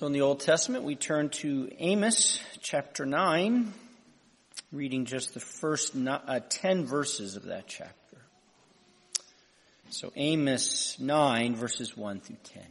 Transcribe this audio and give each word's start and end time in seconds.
So 0.00 0.06
in 0.06 0.14
the 0.14 0.22
Old 0.22 0.40
Testament, 0.40 0.84
we 0.84 0.94
turn 0.94 1.28
to 1.28 1.70
Amos 1.78 2.40
chapter 2.62 3.04
9, 3.04 3.70
reading 4.72 5.04
just 5.04 5.34
the 5.34 5.40
first 5.40 5.92
uh, 5.94 6.40
10 6.48 6.86
verses 6.86 7.36
of 7.36 7.44
that 7.44 7.66
chapter. 7.66 8.16
So 9.90 10.10
Amos 10.16 10.98
9 10.98 11.54
verses 11.54 11.98
1 11.98 12.20
through 12.20 12.38
10. 12.44 12.62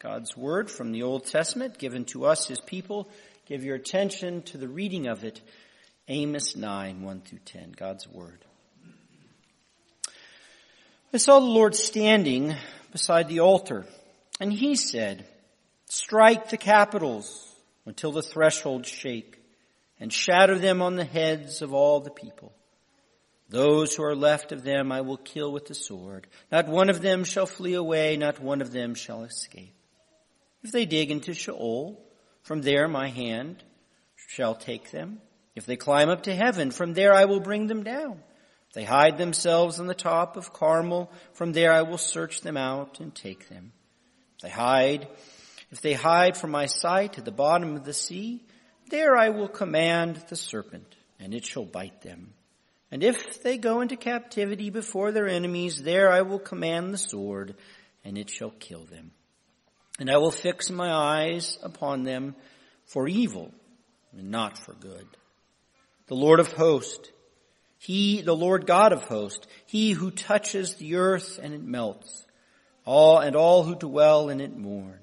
God's 0.00 0.36
word 0.36 0.72
from 0.72 0.90
the 0.90 1.04
Old 1.04 1.24
Testament 1.24 1.78
given 1.78 2.04
to 2.06 2.26
us, 2.26 2.48
his 2.48 2.60
people. 2.60 3.08
Give 3.46 3.62
your 3.62 3.76
attention 3.76 4.42
to 4.42 4.58
the 4.58 4.66
reading 4.66 5.06
of 5.06 5.22
it. 5.22 5.40
Amos 6.08 6.56
9, 6.56 7.00
1 7.00 7.20
through 7.20 7.38
10. 7.44 7.74
God's 7.76 8.08
word. 8.08 8.44
I 11.12 11.18
saw 11.18 11.38
the 11.38 11.46
Lord 11.46 11.76
standing 11.76 12.56
beside 12.90 13.28
the 13.28 13.38
altar, 13.38 13.86
and 14.40 14.52
he 14.52 14.74
said, 14.74 15.28
Strike 15.88 16.50
the 16.50 16.56
capitals 16.56 17.54
until 17.86 18.12
the 18.12 18.22
thresholds 18.22 18.88
shake, 18.88 19.38
and 20.00 20.12
shatter 20.12 20.58
them 20.58 20.82
on 20.82 20.96
the 20.96 21.04
heads 21.04 21.62
of 21.62 21.72
all 21.74 22.00
the 22.00 22.10
people. 22.10 22.52
Those 23.48 23.94
who 23.94 24.02
are 24.02 24.16
left 24.16 24.52
of 24.52 24.64
them 24.64 24.90
I 24.90 25.02
will 25.02 25.18
kill 25.18 25.52
with 25.52 25.66
the 25.66 25.74
sword. 25.74 26.26
Not 26.50 26.68
one 26.68 26.90
of 26.90 27.02
them 27.02 27.24
shall 27.24 27.46
flee 27.46 27.74
away, 27.74 28.16
not 28.16 28.40
one 28.40 28.62
of 28.62 28.72
them 28.72 28.94
shall 28.94 29.22
escape. 29.22 29.74
If 30.62 30.72
they 30.72 30.86
dig 30.86 31.10
into 31.10 31.34
Sheol, 31.34 32.00
from 32.42 32.62
there 32.62 32.88
my 32.88 33.08
hand 33.08 33.62
shall 34.28 34.54
take 34.54 34.90
them. 34.90 35.20
If 35.54 35.66
they 35.66 35.76
climb 35.76 36.08
up 36.08 36.22
to 36.24 36.34
heaven, 36.34 36.70
from 36.70 36.94
there 36.94 37.12
I 37.14 37.26
will 37.26 37.40
bring 37.40 37.66
them 37.66 37.84
down. 37.84 38.22
If 38.68 38.74
they 38.74 38.84
hide 38.84 39.18
themselves 39.18 39.78
on 39.78 39.86
the 39.86 39.94
top 39.94 40.36
of 40.36 40.52
Carmel, 40.52 41.12
from 41.34 41.52
there 41.52 41.72
I 41.72 41.82
will 41.82 41.98
search 41.98 42.40
them 42.40 42.56
out 42.56 42.98
and 42.98 43.14
take 43.14 43.48
them. 43.48 43.72
If 44.36 44.42
they 44.42 44.50
hide 44.50 45.06
if 45.74 45.80
they 45.80 45.94
hide 45.94 46.36
from 46.36 46.52
my 46.52 46.66
sight 46.66 47.18
at 47.18 47.24
the 47.24 47.32
bottom 47.32 47.74
of 47.74 47.84
the 47.84 47.92
sea, 47.92 48.40
there 48.90 49.16
I 49.16 49.30
will 49.30 49.48
command 49.48 50.22
the 50.28 50.36
serpent, 50.36 50.86
and 51.18 51.34
it 51.34 51.44
shall 51.44 51.64
bite 51.64 52.00
them. 52.00 52.32
And 52.92 53.02
if 53.02 53.42
they 53.42 53.58
go 53.58 53.80
into 53.80 53.96
captivity 53.96 54.70
before 54.70 55.10
their 55.10 55.26
enemies, 55.26 55.82
there 55.82 56.12
I 56.12 56.22
will 56.22 56.38
command 56.38 56.94
the 56.94 56.98
sword, 56.98 57.56
and 58.04 58.16
it 58.16 58.30
shall 58.30 58.52
kill 58.52 58.84
them. 58.84 59.10
And 59.98 60.08
I 60.08 60.18
will 60.18 60.30
fix 60.30 60.70
my 60.70 60.92
eyes 60.92 61.58
upon 61.60 62.04
them 62.04 62.36
for 62.84 63.08
evil, 63.08 63.50
and 64.16 64.30
not 64.30 64.56
for 64.56 64.74
good. 64.74 65.08
The 66.06 66.14
Lord 66.14 66.38
of 66.38 66.52
hosts, 66.52 67.10
He, 67.78 68.22
the 68.22 68.36
Lord 68.36 68.68
God 68.68 68.92
of 68.92 69.02
hosts, 69.02 69.48
He 69.66 69.90
who 69.90 70.12
touches 70.12 70.76
the 70.76 70.94
earth 70.94 71.40
and 71.42 71.52
it 71.52 71.64
melts, 71.64 72.26
all 72.84 73.18
and 73.18 73.34
all 73.34 73.64
who 73.64 73.74
dwell 73.74 74.28
in 74.28 74.40
it 74.40 74.56
mourn. 74.56 75.00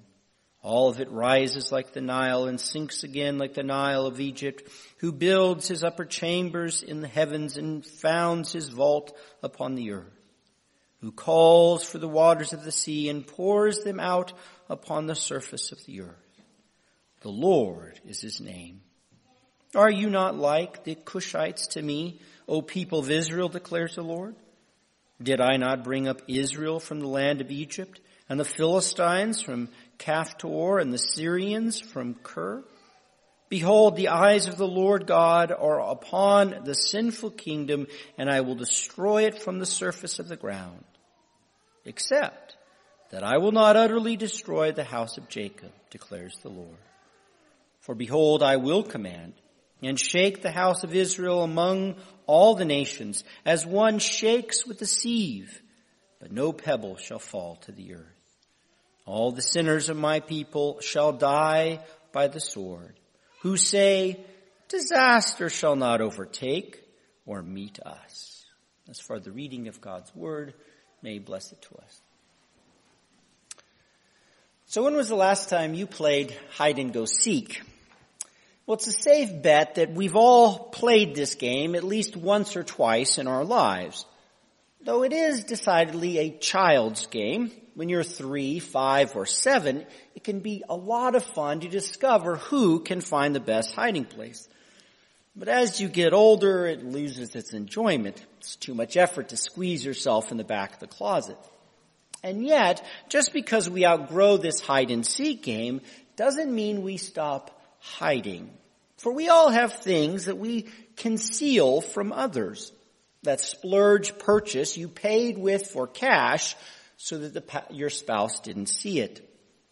All 0.64 0.90
of 0.90 1.00
it 1.00 1.10
rises 1.10 1.72
like 1.72 1.92
the 1.92 2.02
Nile 2.02 2.46
and 2.46 2.60
sinks 2.60 3.04
again 3.04 3.40
like 3.40 3.56
the 3.56 3.64
Nile 3.64 4.06
of 4.06 4.20
Egypt, 4.20 4.70
who 4.98 5.12
builds 5.12 5.68
his 5.68 5.84
upper 5.84 6.06
chambers 6.06 6.84
in 6.84 7.02
the 7.02 7.08
heavens 7.08 7.58
and 7.58 7.84
founds 7.84 8.52
his 8.52 8.70
vault 8.70 9.16
upon 9.42 9.74
the 9.74 9.92
earth, 9.92 10.20
who 11.00 11.12
calls 11.12 11.84
for 11.84 11.98
the 11.98 12.08
waters 12.08 12.54
of 12.54 12.64
the 12.64 12.72
sea 12.72 13.10
and 13.10 13.26
pours 13.26 13.80
them 13.80 14.00
out 14.00 14.34
upon 14.70 15.08
the 15.08 15.16
surface 15.16 15.72
of 15.72 15.84
the 15.86 16.02
earth. 16.02 16.16
The 17.22 17.30
Lord 17.30 18.00
is 18.06 18.22
his 18.22 18.40
name. 18.40 18.82
Are 19.74 19.90
you 19.90 20.10
not 20.10 20.36
like 20.36 20.84
the 20.84 20.96
Cushites 20.96 21.70
to 21.70 21.82
me, 21.82 22.20
O 22.48 22.62
people 22.62 23.00
of 23.00 23.10
Israel, 23.10 23.50
declares 23.50 23.96
the 23.96 24.04
Lord? 24.04 24.36
Did 25.22 25.40
I 25.40 25.58
not 25.58 25.84
bring 25.84 26.08
up 26.08 26.22
Israel 26.28 26.80
from 26.80 27.00
the 27.00 27.08
land 27.08 27.42
of 27.42 27.52
Egypt 27.52 28.00
and 28.28 28.40
the 28.40 28.46
Philistines 28.46 29.42
from 29.42 29.70
Caphtor 30.02 30.82
and 30.82 30.92
the 30.92 30.98
Syrians 30.98 31.80
from 31.80 32.16
Kir. 32.16 32.64
Behold, 33.50 33.96
the 33.96 34.08
eyes 34.08 34.48
of 34.48 34.58
the 34.58 34.68
Lord 34.68 35.06
God 35.06 35.52
are 35.52 35.80
upon 35.80 36.62
the 36.64 36.74
sinful 36.74 37.32
kingdom, 37.32 37.86
and 38.18 38.30
I 38.30 38.42
will 38.42 38.56
destroy 38.56 39.26
it 39.26 39.40
from 39.42 39.60
the 39.60 39.66
surface 39.66 40.18
of 40.18 40.28
the 40.28 40.36
ground. 40.36 40.84
Except 41.86 42.58
that 43.12 43.24
I 43.24 43.38
will 43.38 43.52
not 43.52 43.76
utterly 43.76 44.18
destroy 44.18 44.72
the 44.72 44.84
house 44.84 45.18
of 45.18 45.30
Jacob, 45.30 45.72
declares 45.92 46.36
the 46.42 46.50
Lord. 46.50 46.78
For 47.82 47.94
behold, 47.94 48.42
I 48.42 48.58
will 48.58 48.84
command 48.84 49.34
and 49.84 50.00
shake 50.00 50.42
the 50.42 50.52
house 50.52 50.84
of 50.84 50.96
Israel 50.96 51.44
among 51.44 51.96
all 52.26 52.56
the 52.56 52.66
nations, 52.66 53.24
as 53.46 53.66
one 53.68 54.00
shakes 54.00 54.66
with 54.66 54.82
a 54.82 54.88
sieve, 54.88 55.62
but 56.20 56.32
no 56.32 56.54
pebble 56.54 56.98
shall 56.98 57.20
fall 57.20 57.58
to 57.66 57.72
the 57.72 57.94
earth. 57.94 58.21
All 59.12 59.34
the 59.34 59.42
sinners 59.42 59.90
of 59.90 59.98
my 59.98 60.22
people 60.22 60.80
shall 60.80 61.12
die 61.12 61.82
by 62.14 62.30
the 62.30 62.40
sword, 62.40 62.98
who 63.42 63.58
say, 63.58 64.24
disaster 64.70 65.50
shall 65.50 65.76
not 65.76 66.00
overtake 66.00 66.82
or 67.26 67.42
meet 67.42 67.78
us. 67.82 68.46
As 68.90 69.02
for 69.02 69.20
the 69.20 69.34
reading 69.34 69.68
of 69.68 69.82
God's 69.82 70.16
word, 70.16 70.54
may 71.02 71.20
bless 71.20 71.52
it 71.52 71.62
to 71.64 71.76
us. 71.76 72.02
So 74.68 74.86
when 74.86 74.96
was 74.96 75.10
the 75.10 75.16
last 75.16 75.50
time 75.50 75.74
you 75.74 75.88
played 75.88 76.34
hide 76.52 76.80
and 76.80 76.94
go 76.94 77.04
seek? 77.04 77.62
Well, 78.66 78.76
it's 78.76 78.88
a 78.88 78.94
safe 78.94 79.42
bet 79.42 79.76
that 79.76 79.92
we've 79.92 80.16
all 80.16 80.58
played 80.58 81.16
this 81.16 81.36
game 81.36 81.76
at 81.76 81.84
least 81.84 82.16
once 82.16 82.56
or 82.56 82.64
twice 82.64 83.18
in 83.18 83.28
our 83.28 83.44
lives. 83.44 84.06
Though 84.84 85.04
it 85.04 85.14
is 85.14 85.44
decidedly 85.44 86.18
a 86.18 86.38
child's 86.38 87.06
game, 87.06 87.52
when 87.76 87.90
you're 87.90 88.04
three, 88.04 88.60
five, 88.60 89.16
or 89.16 89.26
seven, 89.26 89.86
it 90.16 90.24
can 90.24 90.40
be 90.40 90.64
a 90.68 90.76
lot 90.76 91.16
of 91.16 91.24
fun 91.24 91.60
to 91.60 91.70
discover 91.70 92.38
who 92.38 92.80
can 92.80 93.02
find 93.02 93.36
the 93.36 93.40
best 93.40 93.76
hiding 93.76 94.06
place. 94.06 94.50
But 95.36 95.48
as 95.48 95.80
you 95.80 95.88
get 95.88 96.14
older, 96.14 96.66
it 96.66 96.84
loses 96.84 97.36
its 97.36 97.54
enjoyment. 97.54 98.26
It's 98.40 98.56
too 98.56 98.74
much 98.74 98.98
effort 98.98 99.30
to 99.30 99.38
squeeze 99.38 99.86
yourself 99.86 100.32
in 100.32 100.38
the 100.38 100.44
back 100.44 100.74
of 100.74 100.80
the 100.80 100.88
closet. 100.88 101.38
And 102.24 102.46
yet, 102.46 102.86
just 103.08 103.34
because 103.34 103.70
we 103.70 103.86
outgrow 103.86 104.38
this 104.38 104.60
hide 104.60 104.92
and 104.92 105.06
seek 105.06 105.44
game 105.44 105.82
doesn't 106.16 106.54
mean 106.54 106.82
we 106.82 106.98
stop 106.98 107.62
hiding. 107.80 108.50
For 108.98 109.12
we 109.12 109.30
all 109.30 109.50
have 109.50 109.74
things 109.74 110.26
that 110.26 110.38
we 110.38 110.68
conceal 110.98 111.82
from 111.82 112.12
others. 112.12 112.72
That 113.24 113.40
splurge 113.40 114.18
purchase 114.18 114.78
you 114.78 114.88
paid 114.88 115.38
with 115.38 115.68
for 115.68 115.88
cash 115.88 116.56
so 116.98 117.20
that 117.20 117.34
the, 117.34 117.64
your 117.70 117.90
spouse 117.90 118.40
didn't 118.40 118.68
see 118.68 119.00
it. 119.00 119.28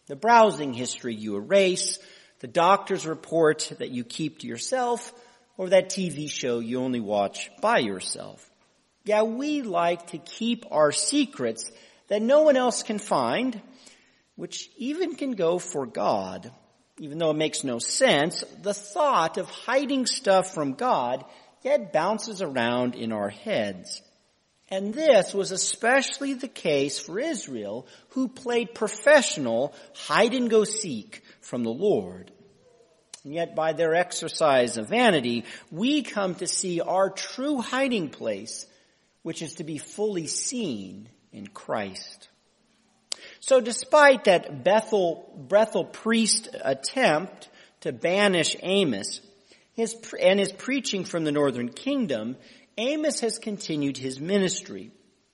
The 0.06 0.16
browsing 0.16 0.72
history 0.72 1.14
you 1.14 1.36
erase, 1.36 1.98
the 2.40 2.48
doctor's 2.48 3.06
report 3.06 3.72
that 3.78 3.90
you 3.90 4.04
keep 4.04 4.40
to 4.40 4.46
yourself, 4.46 5.12
or 5.56 5.68
that 5.68 5.90
TV 5.90 6.28
show 6.30 6.58
you 6.58 6.80
only 6.80 7.00
watch 7.00 7.50
by 7.60 7.78
yourself. 7.78 8.50
Yeah, 9.04 9.22
we 9.22 9.62
like 9.62 10.08
to 10.08 10.18
keep 10.18 10.64
our 10.70 10.92
secrets 10.92 11.70
that 12.08 12.22
no 12.22 12.42
one 12.42 12.56
else 12.56 12.82
can 12.82 12.98
find, 12.98 13.60
which 14.36 14.70
even 14.76 15.14
can 15.14 15.32
go 15.32 15.58
for 15.58 15.86
God. 15.86 16.50
Even 16.98 17.18
though 17.18 17.30
it 17.30 17.36
makes 17.36 17.62
no 17.64 17.78
sense, 17.78 18.42
the 18.62 18.74
thought 18.74 19.38
of 19.38 19.48
hiding 19.48 20.06
stuff 20.06 20.52
from 20.52 20.74
God 20.74 21.24
yet 21.62 21.92
bounces 21.92 22.42
around 22.42 22.94
in 22.94 23.12
our 23.12 23.28
heads. 23.28 24.02
And 24.68 24.94
this 24.94 25.34
was 25.34 25.50
especially 25.50 26.34
the 26.34 26.48
case 26.48 26.98
for 26.98 27.18
Israel, 27.18 27.86
who 28.10 28.28
played 28.28 28.74
professional 28.74 29.74
hide 29.94 30.32
and 30.32 30.48
go 30.48 30.64
seek 30.64 31.22
from 31.40 31.64
the 31.64 31.70
Lord. 31.72 32.30
And 33.24 33.34
yet 33.34 33.54
by 33.56 33.72
their 33.72 33.94
exercise 33.94 34.76
of 34.76 34.88
vanity, 34.88 35.44
we 35.70 36.02
come 36.02 36.36
to 36.36 36.46
see 36.46 36.80
our 36.80 37.10
true 37.10 37.60
hiding 37.60 38.10
place, 38.10 38.66
which 39.22 39.42
is 39.42 39.56
to 39.56 39.64
be 39.64 39.78
fully 39.78 40.28
seen 40.28 41.08
in 41.32 41.48
Christ. 41.48 42.28
So 43.40 43.60
despite 43.60 44.24
that 44.24 44.64
Bethel, 44.64 45.28
Bethel 45.36 45.84
priest 45.84 46.48
attempt 46.62 47.48
to 47.80 47.92
banish 47.92 48.56
Amos, 48.62 49.20
his, 49.80 49.96
and 50.20 50.38
his 50.38 50.52
preaching 50.52 51.04
from 51.04 51.24
the 51.24 51.32
northern 51.32 51.68
kingdom, 51.68 52.36
Amos 52.78 53.20
has 53.20 53.38
continued 53.38 53.98
his 53.98 54.20
ministry. 54.20 54.92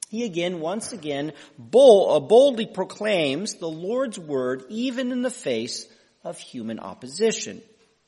He 0.08 0.24
again, 0.24 0.60
once 0.60 0.92
again, 0.92 1.32
uh, 1.58 2.20
boldly 2.20 2.66
proclaims 2.66 3.54
the 3.54 3.68
Lord's 3.68 4.18
word 4.18 4.64
even 4.68 5.12
in 5.12 5.22
the 5.22 5.30
face 5.30 5.86
of 6.24 6.38
human 6.38 6.78
opposition. 6.78 7.60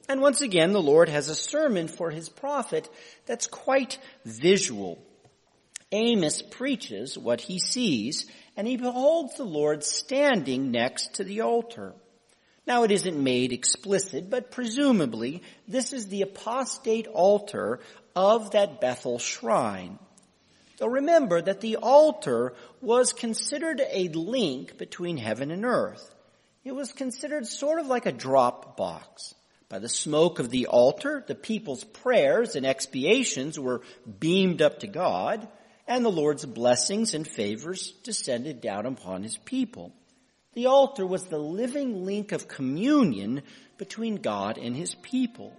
And 0.08 0.20
once 0.20 0.40
again, 0.40 0.72
the 0.72 0.82
Lord 0.82 1.08
has 1.08 1.28
a 1.28 1.34
sermon 1.34 1.88
for 1.88 2.10
his 2.10 2.28
prophet 2.28 2.88
that's 3.26 3.46
quite 3.46 3.98
visual. 4.24 4.98
Amos 5.92 6.40
preaches 6.42 7.18
what 7.18 7.40
he 7.40 7.58
sees, 7.58 8.26
and 8.56 8.66
he 8.66 8.76
beholds 8.76 9.36
the 9.36 9.44
Lord 9.44 9.84
standing 9.84 10.70
next 10.70 11.14
to 11.14 11.24
the 11.24 11.42
altar. 11.42 11.94
Now 12.68 12.82
it 12.82 12.90
isn't 12.90 13.24
made 13.24 13.54
explicit, 13.54 14.28
but 14.28 14.50
presumably 14.50 15.42
this 15.66 15.94
is 15.94 16.08
the 16.08 16.20
apostate 16.20 17.06
altar 17.06 17.80
of 18.14 18.50
that 18.50 18.78
Bethel 18.78 19.18
shrine. 19.18 19.98
So 20.78 20.86
remember 20.86 21.40
that 21.40 21.62
the 21.62 21.76
altar 21.76 22.52
was 22.82 23.14
considered 23.14 23.80
a 23.90 24.08
link 24.08 24.76
between 24.76 25.16
heaven 25.16 25.50
and 25.50 25.64
earth. 25.64 26.14
it 26.62 26.72
was 26.72 26.92
considered 26.92 27.46
sort 27.46 27.80
of 27.80 27.86
like 27.86 28.04
a 28.04 28.12
drop 28.12 28.76
box. 28.76 29.34
By 29.70 29.78
the 29.78 29.88
smoke 29.88 30.38
of 30.38 30.50
the 30.50 30.66
altar, 30.66 31.24
the 31.26 31.34
people's 31.34 31.84
prayers 31.84 32.54
and 32.54 32.66
expiations 32.66 33.58
were 33.58 33.80
beamed 34.20 34.60
up 34.60 34.80
to 34.80 34.86
God, 34.86 35.48
and 35.86 36.04
the 36.04 36.10
Lord's 36.10 36.44
blessings 36.44 37.14
and 37.14 37.26
favors 37.26 37.92
descended 38.04 38.60
down 38.60 38.84
upon 38.84 39.22
his 39.22 39.38
people. 39.38 39.94
The 40.58 40.66
altar 40.66 41.06
was 41.06 41.22
the 41.22 41.38
living 41.38 42.04
link 42.04 42.32
of 42.32 42.48
communion 42.48 43.42
between 43.76 44.16
God 44.16 44.58
and 44.58 44.74
his 44.74 44.92
people. 44.92 45.56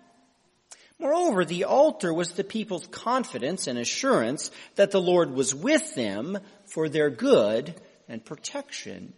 Moreover, 1.00 1.46
the 1.46 1.64
altar 1.64 2.14
was 2.14 2.34
the 2.34 2.44
people's 2.44 2.86
confidence 2.88 3.68
and 3.68 3.80
assurance 3.80 4.52
that 4.76 4.92
the 4.92 5.00
Lord 5.00 5.32
was 5.32 5.56
with 5.56 5.96
them 5.96 6.38
for 6.66 6.90
their 6.90 7.10
good 7.10 7.74
and 8.10 8.26
protection. 8.26 9.14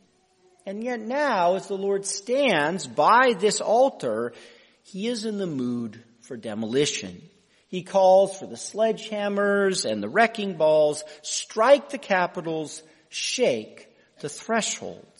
And 0.68 0.84
yet 0.84 1.00
now, 1.00 1.56
as 1.56 1.66
the 1.66 1.80
Lord 1.80 2.06
stands 2.06 2.86
by 2.86 3.34
this 3.34 3.60
altar, 3.60 4.34
he 4.84 5.08
is 5.08 5.26
in 5.26 5.40
the 5.40 5.48
mood 5.48 6.00
for 6.20 6.38
demolition. 6.38 7.24
He 7.70 7.82
calls 7.82 8.38
for 8.38 8.46
the 8.46 8.56
sledgehammers 8.56 9.92
and 9.92 10.04
the 10.04 10.10
wrecking 10.10 10.58
balls, 10.58 11.04
strike 11.24 11.90
the 11.90 11.98
capitals, 11.98 12.84
shake 13.10 13.88
the 14.20 14.30
thresholds. 14.30 15.11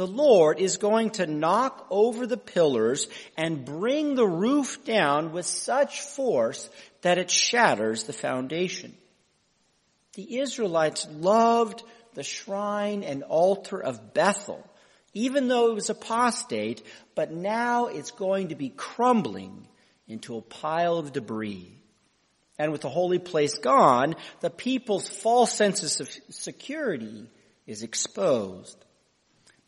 The 0.00 0.06
Lord 0.06 0.60
is 0.60 0.78
going 0.78 1.10
to 1.10 1.26
knock 1.26 1.86
over 1.90 2.26
the 2.26 2.38
pillars 2.38 3.06
and 3.36 3.66
bring 3.66 4.14
the 4.14 4.26
roof 4.26 4.82
down 4.86 5.32
with 5.32 5.44
such 5.44 6.00
force 6.00 6.70
that 7.02 7.18
it 7.18 7.30
shatters 7.30 8.04
the 8.04 8.14
foundation. 8.14 8.96
The 10.14 10.38
Israelites 10.38 11.06
loved 11.12 11.82
the 12.14 12.22
shrine 12.22 13.02
and 13.02 13.24
altar 13.24 13.78
of 13.78 14.14
Bethel 14.14 14.66
even 15.12 15.48
though 15.48 15.70
it 15.70 15.74
was 15.74 15.90
apostate, 15.90 16.82
but 17.14 17.30
now 17.30 17.88
it's 17.88 18.12
going 18.12 18.48
to 18.48 18.54
be 18.54 18.70
crumbling 18.70 19.68
into 20.08 20.38
a 20.38 20.40
pile 20.40 20.96
of 20.96 21.12
debris. 21.12 21.76
And 22.58 22.72
with 22.72 22.80
the 22.80 22.88
holy 22.88 23.18
place 23.18 23.58
gone, 23.58 24.16
the 24.40 24.48
people's 24.48 25.10
false 25.10 25.52
sense 25.52 26.00
of 26.00 26.08
security 26.30 27.26
is 27.66 27.82
exposed. 27.82 28.82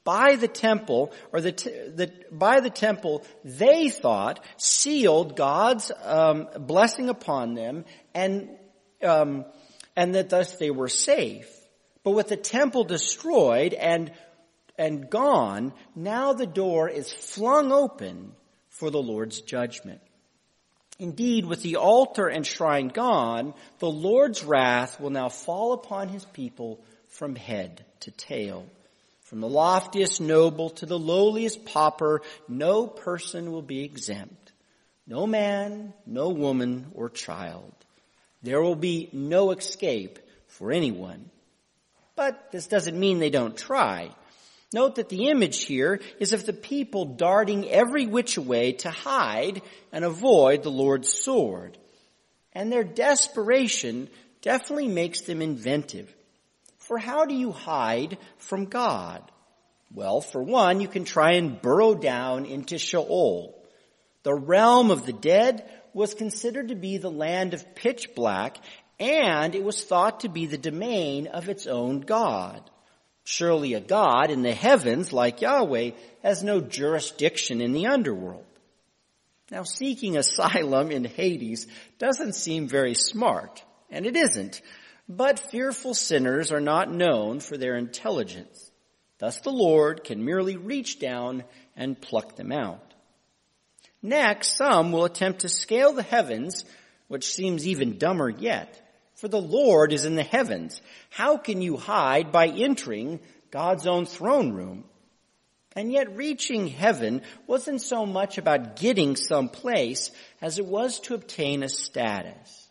By 0.04 0.36
the 0.36 0.48
temple, 0.48 1.12
or 1.32 1.40
the, 1.40 1.52
the 1.52 2.12
by 2.30 2.60
the 2.60 2.70
temple, 2.70 3.24
they 3.44 3.88
thought 3.88 4.44
sealed 4.56 5.36
God's 5.36 5.92
um, 6.02 6.48
blessing 6.58 7.08
upon 7.08 7.54
them, 7.54 7.84
and 8.14 8.50
um, 9.02 9.44
and 9.94 10.14
that 10.14 10.30
thus 10.30 10.56
they 10.56 10.70
were 10.70 10.88
safe. 10.88 11.48
But 12.02 12.12
with 12.12 12.28
the 12.28 12.36
temple 12.36 12.84
destroyed 12.84 13.74
and 13.74 14.12
and 14.76 15.08
gone, 15.08 15.72
now 15.94 16.32
the 16.32 16.46
door 16.46 16.88
is 16.88 17.12
flung 17.12 17.70
open 17.70 18.32
for 18.70 18.90
the 18.90 19.02
Lord's 19.02 19.40
judgment. 19.40 20.00
Indeed, 20.98 21.46
with 21.46 21.62
the 21.62 21.76
altar 21.76 22.28
and 22.28 22.46
shrine 22.46 22.88
gone, 22.88 23.54
the 23.78 23.90
Lord's 23.90 24.44
wrath 24.44 25.00
will 25.00 25.10
now 25.10 25.28
fall 25.28 25.72
upon 25.72 26.08
his 26.08 26.24
people 26.24 26.80
from 27.08 27.34
head 27.34 27.84
to 28.00 28.10
tail. 28.10 28.66
From 29.32 29.40
the 29.40 29.48
loftiest 29.48 30.20
noble 30.20 30.68
to 30.68 30.84
the 30.84 30.98
lowliest 30.98 31.64
pauper, 31.64 32.20
no 32.48 32.86
person 32.86 33.50
will 33.50 33.62
be 33.62 33.82
exempt. 33.82 34.52
No 35.06 35.26
man, 35.26 35.94
no 36.04 36.28
woman 36.28 36.88
or 36.94 37.08
child. 37.08 37.72
There 38.42 38.60
will 38.60 38.76
be 38.76 39.08
no 39.14 39.52
escape 39.52 40.18
for 40.48 40.70
anyone. 40.70 41.30
But 42.14 42.52
this 42.52 42.66
doesn't 42.66 43.00
mean 43.00 43.20
they 43.20 43.30
don't 43.30 43.56
try. 43.56 44.10
Note 44.70 44.96
that 44.96 45.08
the 45.08 45.28
image 45.28 45.62
here 45.62 46.00
is 46.20 46.34
of 46.34 46.44
the 46.44 46.52
people 46.52 47.06
darting 47.06 47.66
every 47.70 48.06
which 48.06 48.36
way 48.36 48.72
to 48.72 48.90
hide 48.90 49.62
and 49.92 50.04
avoid 50.04 50.62
the 50.62 50.70
Lord's 50.70 51.10
sword. 51.10 51.78
And 52.52 52.70
their 52.70 52.84
desperation 52.84 54.10
definitely 54.42 54.88
makes 54.88 55.22
them 55.22 55.40
inventive. 55.40 56.14
For 56.82 56.98
how 56.98 57.26
do 57.26 57.34
you 57.34 57.52
hide 57.52 58.18
from 58.38 58.66
God? 58.66 59.22
Well, 59.94 60.20
for 60.20 60.42
one, 60.42 60.80
you 60.80 60.88
can 60.88 61.04
try 61.04 61.32
and 61.34 61.60
burrow 61.60 61.94
down 61.94 62.44
into 62.44 62.78
Sheol. 62.78 63.54
The 64.24 64.34
realm 64.34 64.90
of 64.90 65.06
the 65.06 65.12
dead 65.12 65.68
was 65.94 66.14
considered 66.14 66.68
to 66.68 66.74
be 66.74 66.96
the 66.96 67.10
land 67.10 67.54
of 67.54 67.74
pitch 67.74 68.14
black, 68.14 68.56
and 68.98 69.54
it 69.54 69.62
was 69.62 69.84
thought 69.84 70.20
to 70.20 70.28
be 70.28 70.46
the 70.46 70.58
domain 70.58 71.26
of 71.28 71.48
its 71.48 71.66
own 71.66 72.00
God. 72.00 72.68
Surely 73.24 73.74
a 73.74 73.80
God 73.80 74.30
in 74.30 74.42
the 74.42 74.54
heavens 74.54 75.12
like 75.12 75.40
Yahweh 75.40 75.90
has 76.22 76.42
no 76.42 76.60
jurisdiction 76.60 77.60
in 77.60 77.72
the 77.72 77.86
underworld. 77.86 78.46
Now 79.50 79.62
seeking 79.62 80.16
asylum 80.16 80.90
in 80.90 81.04
Hades 81.04 81.66
doesn't 81.98 82.34
seem 82.34 82.66
very 82.66 82.94
smart, 82.94 83.62
and 83.90 84.06
it 84.06 84.16
isn't, 84.16 84.62
but 85.08 85.38
fearful 85.38 85.94
sinners 85.94 86.52
are 86.52 86.60
not 86.60 86.92
known 86.92 87.40
for 87.40 87.56
their 87.56 87.76
intelligence. 87.76 88.70
Thus 89.18 89.40
the 89.40 89.50
Lord 89.50 90.04
can 90.04 90.24
merely 90.24 90.56
reach 90.56 90.98
down 90.98 91.44
and 91.76 92.00
pluck 92.00 92.36
them 92.36 92.52
out. 92.52 92.92
Next, 94.02 94.56
some 94.56 94.90
will 94.90 95.04
attempt 95.04 95.40
to 95.40 95.48
scale 95.48 95.92
the 95.92 96.02
heavens, 96.02 96.64
which 97.08 97.32
seems 97.32 97.66
even 97.66 97.98
dumber 97.98 98.28
yet. 98.28 98.78
For 99.14 99.28
the 99.28 99.40
Lord 99.40 99.92
is 99.92 100.04
in 100.04 100.16
the 100.16 100.24
heavens. 100.24 100.80
How 101.10 101.36
can 101.36 101.62
you 101.62 101.76
hide 101.76 102.32
by 102.32 102.48
entering 102.48 103.20
God's 103.52 103.86
own 103.86 104.06
throne 104.06 104.52
room? 104.52 104.84
And 105.76 105.92
yet 105.92 106.16
reaching 106.16 106.66
heaven 106.66 107.22
wasn't 107.46 107.80
so 107.80 108.04
much 108.04 108.38
about 108.38 108.76
getting 108.76 109.14
some 109.14 109.48
place 109.48 110.10
as 110.40 110.58
it 110.58 110.66
was 110.66 110.98
to 111.00 111.14
obtain 111.14 111.62
a 111.62 111.68
status. 111.68 112.61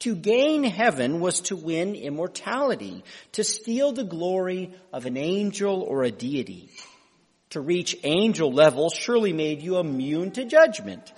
To 0.00 0.14
gain 0.14 0.62
heaven 0.62 1.20
was 1.20 1.40
to 1.42 1.56
win 1.56 1.94
immortality, 1.94 3.02
to 3.32 3.44
steal 3.44 3.92
the 3.92 4.04
glory 4.04 4.74
of 4.92 5.06
an 5.06 5.16
angel 5.16 5.82
or 5.82 6.04
a 6.04 6.10
deity. 6.10 6.70
To 7.50 7.60
reach 7.60 7.96
angel 8.04 8.52
level 8.52 8.90
surely 8.90 9.32
made 9.32 9.62
you 9.62 9.78
immune 9.78 10.32
to 10.32 10.44
judgment. 10.44 11.12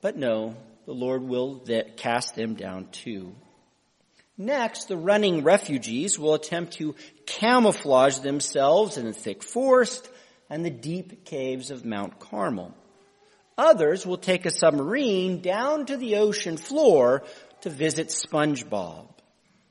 But 0.00 0.16
no, 0.16 0.56
the 0.86 0.94
Lord 0.94 1.22
will 1.22 1.62
cast 1.96 2.34
them 2.34 2.54
down 2.54 2.88
too. 2.90 3.34
Next, 4.38 4.86
the 4.88 4.96
running 4.96 5.44
refugees 5.44 6.18
will 6.18 6.34
attempt 6.34 6.74
to 6.74 6.94
camouflage 7.26 8.18
themselves 8.18 8.96
in 8.96 9.04
the 9.04 9.12
thick 9.12 9.42
forest 9.42 10.08
and 10.48 10.64
the 10.64 10.70
deep 10.70 11.24
caves 11.24 11.70
of 11.70 11.84
Mount 11.84 12.18
Carmel. 12.18 12.74
Others 13.58 14.06
will 14.06 14.16
take 14.16 14.46
a 14.46 14.50
submarine 14.50 15.42
down 15.42 15.86
to 15.86 15.96
the 15.96 16.16
ocean 16.16 16.56
floor 16.56 17.22
to 17.62 17.70
visit 17.70 18.08
SpongeBob. 18.08 19.08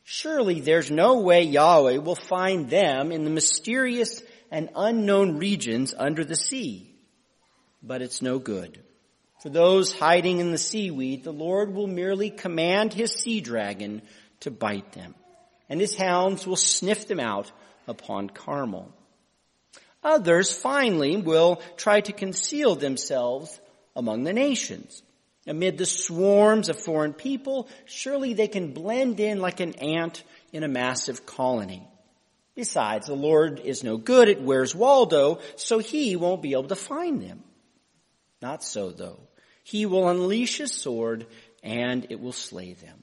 Surely 0.04 0.60
there's 0.60 0.92
no 0.92 1.22
way 1.22 1.44
Yahweh 1.44 1.98
will 1.98 2.16
find 2.16 2.70
them 2.70 3.12
in 3.12 3.24
the 3.24 3.30
mysterious 3.30 4.22
and 4.50 4.70
unknown 4.76 5.38
regions 5.38 5.94
under 5.98 6.26
the 6.26 6.36
sea. 6.36 6.94
But 7.84 8.02
it's 8.02 8.22
no 8.22 8.40
good. 8.40 8.84
For 9.42 9.50
those 9.50 9.94
hiding 9.94 10.40
in 10.40 10.52
the 10.52 10.58
seaweed, 10.58 11.24
the 11.24 11.34
Lord 11.34 11.74
will 11.74 11.88
merely 11.88 12.30
command 12.30 12.94
his 12.94 13.12
sea 13.12 13.42
dragon 13.42 14.02
to 14.42 14.52
bite 14.52 14.92
them, 14.92 15.16
and 15.70 15.80
his 15.80 15.96
hounds 15.96 16.46
will 16.46 16.58
sniff 16.58 17.08
them 17.08 17.20
out 17.20 17.52
upon 17.88 18.30
Carmel. 18.30 18.94
Others 20.04 20.54
finally 20.54 21.18
will 21.18 21.62
try 21.78 22.02
to 22.02 22.12
conceal 22.12 22.76
themselves 22.76 23.60
among 23.96 24.24
the 24.24 24.34
nations. 24.34 25.02
Amid 25.48 25.78
the 25.78 25.86
swarms 25.86 26.70
of 26.70 26.80
foreign 26.80 27.14
people, 27.14 27.68
surely 27.86 28.34
they 28.34 28.48
can 28.48 28.74
blend 28.74 29.20
in 29.20 29.40
like 29.40 29.60
an 29.60 29.74
ant 29.76 30.24
in 30.54 30.64
a 30.64 30.68
massive 30.68 31.26
colony. 31.26 31.88
Besides, 32.56 33.08
the 33.08 33.16
Lord 33.16 33.60
is 33.60 33.84
no 33.84 33.98
good 33.98 34.30
at 34.30 34.42
Where's 34.42 34.76
Waldo, 34.76 35.40
so 35.56 35.80
he 35.80 36.16
won't 36.16 36.42
be 36.42 36.52
able 36.52 36.68
to 36.68 36.76
find 36.76 37.22
them. 37.22 37.44
Not 38.42 38.64
so 38.64 38.92
though. 38.92 39.20
He 39.64 39.86
will 39.86 40.10
unleash 40.10 40.58
his 40.58 40.74
sword 40.74 41.28
and 41.64 42.08
it 42.10 42.20
will 42.20 42.34
slay 42.34 42.74
them. 42.74 43.02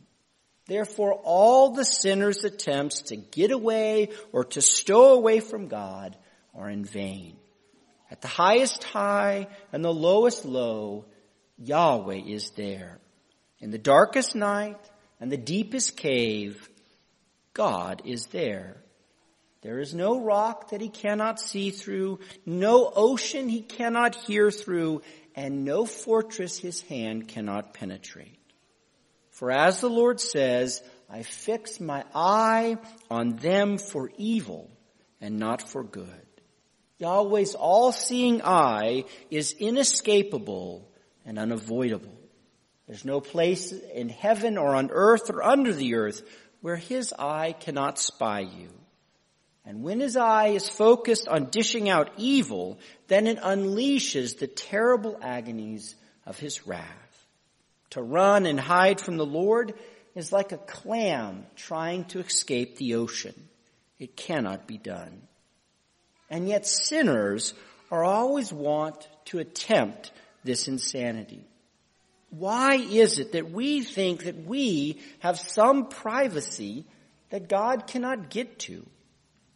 Therefore, 0.67 1.15
all 1.25 1.71
the 1.71 1.85
sinner's 1.85 2.45
attempts 2.45 3.03
to 3.03 3.17
get 3.17 3.51
away 3.51 4.11
or 4.33 4.45
to 4.45 4.61
stow 4.61 5.15
away 5.15 5.41
from 5.41 5.69
God 5.69 6.15
are 6.55 6.69
in 6.69 6.85
vain. 6.85 7.37
At 8.11 8.21
the 8.21 8.29
highest 8.29 8.85
high 8.85 9.49
and 9.73 9.85
the 9.85 9.93
lowest 9.93 10.45
low, 10.45 11.07
Yahweh 11.59 12.23
is 12.27 12.51
there. 12.51 12.99
In 13.61 13.71
the 13.71 13.79
darkest 13.79 14.35
night 14.35 14.79
and 15.21 15.31
the 15.31 15.37
deepest 15.37 15.97
cave, 15.97 16.69
God 17.53 18.03
is 18.05 18.27
there. 18.27 18.77
There 19.63 19.81
is 19.81 19.93
no 19.93 20.21
rock 20.21 20.71
that 20.71 20.81
he 20.81 20.89
cannot 20.89 21.41
see 21.41 21.71
through, 21.71 22.21
no 22.47 22.91
ocean 22.95 23.49
he 23.49 23.63
cannot 23.63 24.15
hear 24.15 24.53
through, 24.53 25.03
and 25.35 25.65
no 25.65 25.85
fortress 25.85 26.59
his 26.59 26.81
hand 26.83 27.27
cannot 27.27 27.75
penetrate. 27.75 28.39
For 29.31 29.51
as 29.51 29.81
the 29.81 29.91
Lord 29.91 30.21
says, 30.21 30.83
I 31.11 31.23
fix 31.23 31.81
my 31.81 32.05
eye 32.15 32.79
on 33.11 33.37
them 33.37 33.79
for 33.79 34.11
evil 34.17 34.71
and 35.21 35.39
not 35.39 35.63
for 35.69 35.83
good. 35.83 36.27
Yahweh's 36.99 37.55
all-seeing 37.55 38.43
eye 38.43 39.05
is 39.31 39.53
inescapable 39.59 40.89
and 41.29 41.39
unavoidable. 41.39 42.19
There's 42.87 43.05
no 43.05 43.21
place 43.21 43.71
in 43.71 44.09
heaven 44.09 44.57
or 44.57 44.75
on 44.75 44.89
earth 44.91 45.29
or 45.29 45.43
under 45.43 45.75
the 45.75 45.95
earth 45.95 46.23
where 46.63 46.77
his 46.77 47.13
eye 47.13 47.55
cannot 47.61 47.99
spy 47.99 48.41
you. 48.41 48.71
And 49.67 49.83
when 49.83 50.01
his 50.01 50.17
eye 50.17 50.49
is 50.49 50.71
focused 50.71 51.29
on 51.29 51.51
dishing 51.51 51.91
out 51.91 52.11
evil, 52.17 52.79
then 53.09 53.27
it 53.27 53.39
unleashes 53.39 54.39
the 54.39 54.47
terrible 54.47 55.19
agonies 55.21 55.95
of 56.25 56.39
his 56.39 56.67
wrath. 56.67 57.27
To 57.91 58.03
run 58.03 58.47
and 58.47 58.59
hide 58.59 58.99
from 58.99 59.19
the 59.19 59.27
Lord 59.27 59.75
is 60.15 60.33
like 60.33 60.53
a 60.53 60.59
clam 60.59 61.45
trying 61.57 62.07
to 62.07 62.21
escape 62.21 62.79
the 62.79 62.95
ocean. 62.95 63.35
It 63.99 64.17
cannot 64.17 64.67
be 64.67 64.79
done. 64.79 65.21
And 66.31 66.49
yet 66.49 66.67
sinners 66.67 67.53
are 67.91 68.05
always 68.05 68.51
wont 68.51 69.07
to 69.27 69.41
attempt 69.41 70.11
this 70.45 70.69
insanity. 70.69 71.45
Why 72.31 72.75
is 72.75 73.19
it 73.19 73.33
that 73.33 73.51
we 73.51 73.83
think 73.83 74.25
that 74.25 74.45
we 74.45 75.01
have 75.21 75.39
some 75.39 75.89
privacy 75.89 76.85
that 77.31 77.49
God 77.49 77.87
cannot 77.87 78.31
get 78.31 78.59
to? 78.61 78.87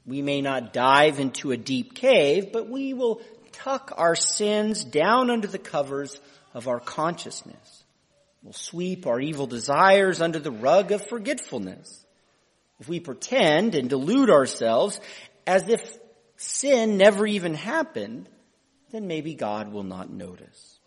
We 0.06 0.22
may 0.22 0.40
not 0.40 0.72
dive 0.72 1.20
into 1.20 1.52
a 1.52 1.56
deep 1.56 1.94
cave, 1.94 2.50
but 2.52 2.68
we 2.68 2.94
will 2.94 3.20
tuck 3.52 3.92
our 3.96 4.16
sins 4.16 4.84
down 4.84 5.30
under 5.30 5.46
the 5.46 5.58
covers 5.58 6.18
of 6.54 6.66
our 6.66 6.80
consciousness. 6.80 7.84
We'll 8.42 8.52
sweep 8.52 9.06
our 9.06 9.20
evil 9.20 9.46
desires 9.46 10.20
under 10.20 10.40
the 10.40 10.50
rug 10.50 10.90
of 10.90 11.06
forgetfulness. 11.06 12.04
If 12.80 12.88
we 12.88 12.98
pretend 12.98 13.76
and 13.76 13.88
delude 13.88 14.30
ourselves 14.30 15.00
as 15.46 15.68
if 15.68 15.96
sin 16.36 16.96
never 16.96 17.26
even 17.26 17.54
happened, 17.54 18.28
then 18.92 19.06
maybe 19.06 19.34
God 19.34 19.72
will 19.72 19.82
not 19.82 20.10
notice. 20.10 20.78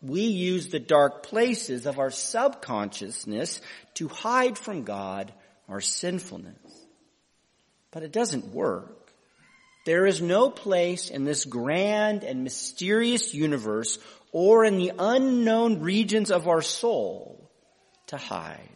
We 0.00 0.22
use 0.22 0.68
the 0.68 0.78
dark 0.78 1.24
places 1.24 1.86
of 1.86 1.98
our 1.98 2.10
subconsciousness 2.10 3.60
to 3.94 4.08
hide 4.08 4.56
from 4.56 4.84
God 4.84 5.32
our 5.68 5.80
sinfulness. 5.80 6.56
But 7.90 8.04
it 8.04 8.12
doesn't 8.12 8.54
work. 8.54 9.12
There 9.86 10.06
is 10.06 10.22
no 10.22 10.50
place 10.50 11.10
in 11.10 11.24
this 11.24 11.44
grand 11.44 12.22
and 12.22 12.44
mysterious 12.44 13.34
universe 13.34 13.98
or 14.32 14.64
in 14.64 14.76
the 14.76 14.92
unknown 14.98 15.80
regions 15.80 16.30
of 16.30 16.46
our 16.46 16.62
soul 16.62 17.50
to 18.08 18.16
hide. 18.16 18.68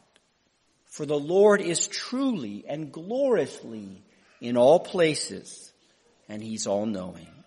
For 0.87 1.07
the 1.07 1.19
Lord 1.19 1.61
is 1.61 1.87
truly 1.87 2.65
and 2.69 2.93
gloriously 2.93 4.03
in 4.41 4.57
all 4.57 4.81
places, 4.81 5.73
and 6.29 6.43
He's 6.43 6.67
all 6.67 6.87
knowing. 6.87 7.42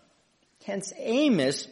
Hence 0.65 0.91
Amos 0.97 1.67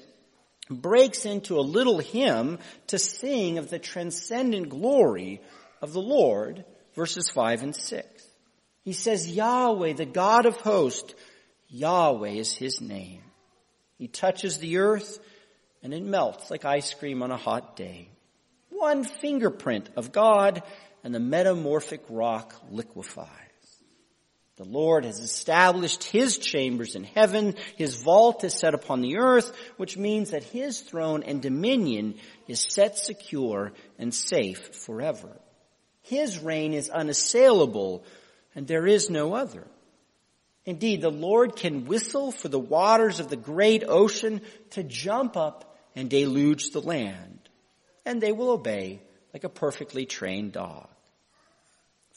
breaks 0.69 1.25
into 1.25 1.59
a 1.59 1.61
little 1.61 1.97
hymn 1.97 2.59
to 2.87 2.99
sing 2.99 3.57
of 3.57 3.69
the 3.69 3.79
transcendent 3.79 4.69
glory 4.69 5.41
of 5.81 5.93
the 5.93 6.01
Lord, 6.01 6.63
verses 6.93 7.27
5 7.29 7.63
and 7.63 7.75
6. 7.75 8.27
He 8.83 8.93
says, 8.93 9.27
Yahweh, 9.27 9.93
the 9.93 10.05
God 10.05 10.45
of 10.45 10.57
hosts, 10.57 11.15
Yahweh 11.69 12.31
is 12.33 12.53
his 12.53 12.81
name. 12.81 13.23
He 13.97 14.07
touches 14.07 14.59
the 14.59 14.77
earth 14.77 15.19
and 15.81 15.93
it 15.93 16.03
melts 16.03 16.51
like 16.51 16.63
ice 16.63 16.93
cream 16.93 17.23
on 17.23 17.31
a 17.31 17.37
hot 17.37 17.75
day. 17.75 18.09
One 18.69 19.03
fingerprint 19.03 19.89
of 19.95 20.11
God 20.11 20.61
and 21.03 21.15
the 21.15 21.19
metamorphic 21.19 22.03
rock 22.09 22.55
liquefies. 22.69 23.27
The 24.55 24.65
Lord 24.65 25.05
has 25.05 25.19
established 25.19 26.03
His 26.03 26.37
chambers 26.37 26.95
in 26.95 27.03
heaven. 27.03 27.55
His 27.75 27.95
vault 27.95 28.43
is 28.43 28.53
set 28.53 28.75
upon 28.75 29.01
the 29.01 29.17
earth, 29.17 29.51
which 29.77 29.97
means 29.97 30.31
that 30.31 30.43
His 30.43 30.81
throne 30.81 31.23
and 31.23 31.41
dominion 31.41 32.15
is 32.47 32.59
set 32.59 32.97
secure 32.97 33.73
and 33.97 34.13
safe 34.13 34.75
forever. 34.75 35.39
His 36.03 36.39
reign 36.39 36.73
is 36.73 36.89
unassailable 36.89 38.03
and 38.55 38.67
there 38.67 38.85
is 38.85 39.09
no 39.09 39.33
other. 39.33 39.65
Indeed, 40.65 41.01
the 41.01 41.09
Lord 41.09 41.55
can 41.55 41.85
whistle 41.85 42.31
for 42.31 42.47
the 42.47 42.59
waters 42.59 43.19
of 43.19 43.29
the 43.29 43.35
great 43.35 43.83
ocean 43.85 44.41
to 44.71 44.83
jump 44.83 45.35
up 45.35 45.77
and 45.95 46.09
deluge 46.09 46.69
the 46.69 46.81
land, 46.81 47.49
and 48.05 48.21
they 48.21 48.31
will 48.31 48.51
obey 48.51 49.01
like 49.33 49.43
a 49.43 49.49
perfectly 49.49 50.05
trained 50.05 50.53
dog. 50.53 50.92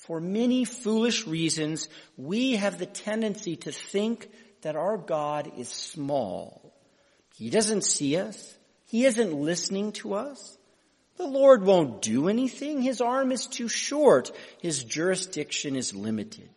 For 0.06 0.20
many 0.20 0.64
foolish 0.64 1.26
reasons, 1.26 1.88
we 2.16 2.52
have 2.52 2.78
the 2.78 2.86
tendency 2.86 3.56
to 3.56 3.72
think 3.72 4.30
that 4.62 4.76
our 4.76 4.96
God 4.96 5.50
is 5.58 5.68
small. 5.68 6.72
He 7.34 7.50
doesn't 7.50 7.82
see 7.82 8.16
us. 8.16 8.56
He 8.86 9.04
isn't 9.04 9.32
listening 9.34 9.90
to 9.92 10.14
us. 10.14 10.56
The 11.16 11.26
Lord 11.26 11.64
won't 11.64 12.02
do 12.02 12.28
anything. 12.28 12.82
His 12.82 13.00
arm 13.00 13.32
is 13.32 13.48
too 13.48 13.68
short. 13.68 14.30
His 14.60 14.84
jurisdiction 14.84 15.75
is 15.75 15.92
limited. 15.92 16.50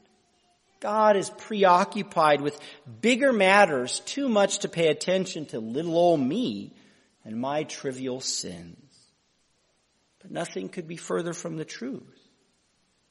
God 0.80 1.18
is 1.18 1.32
preoccupied 1.32 2.42
with 2.42 2.60
bigger 3.02 3.34
matters 3.34 4.00
too 4.02 4.30
much 4.30 4.60
to 4.60 4.70
pay 4.70 4.90
attention 4.90 5.48
to 5.48 5.60
little 5.60 5.98
old 5.98 6.20
me 6.20 6.76
and 7.26 7.42
my 7.42 7.64
trivial 7.64 8.22
sins. 8.22 8.78
But 10.22 10.30
nothing 10.30 10.70
could 10.70 10.88
be 10.88 10.98
further 10.98 11.34
from 11.34 11.58
the 11.58 11.66
truth. 11.66 12.19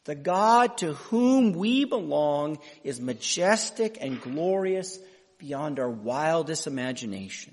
The 0.09 0.15
God 0.15 0.79
to 0.79 0.95
whom 0.95 1.53
we 1.53 1.85
belong 1.85 2.61
is 2.83 2.99
majestic 2.99 3.99
and 4.01 4.19
glorious 4.19 4.99
beyond 5.37 5.79
our 5.79 5.91
wildest 5.91 6.67
imagination. 6.67 7.53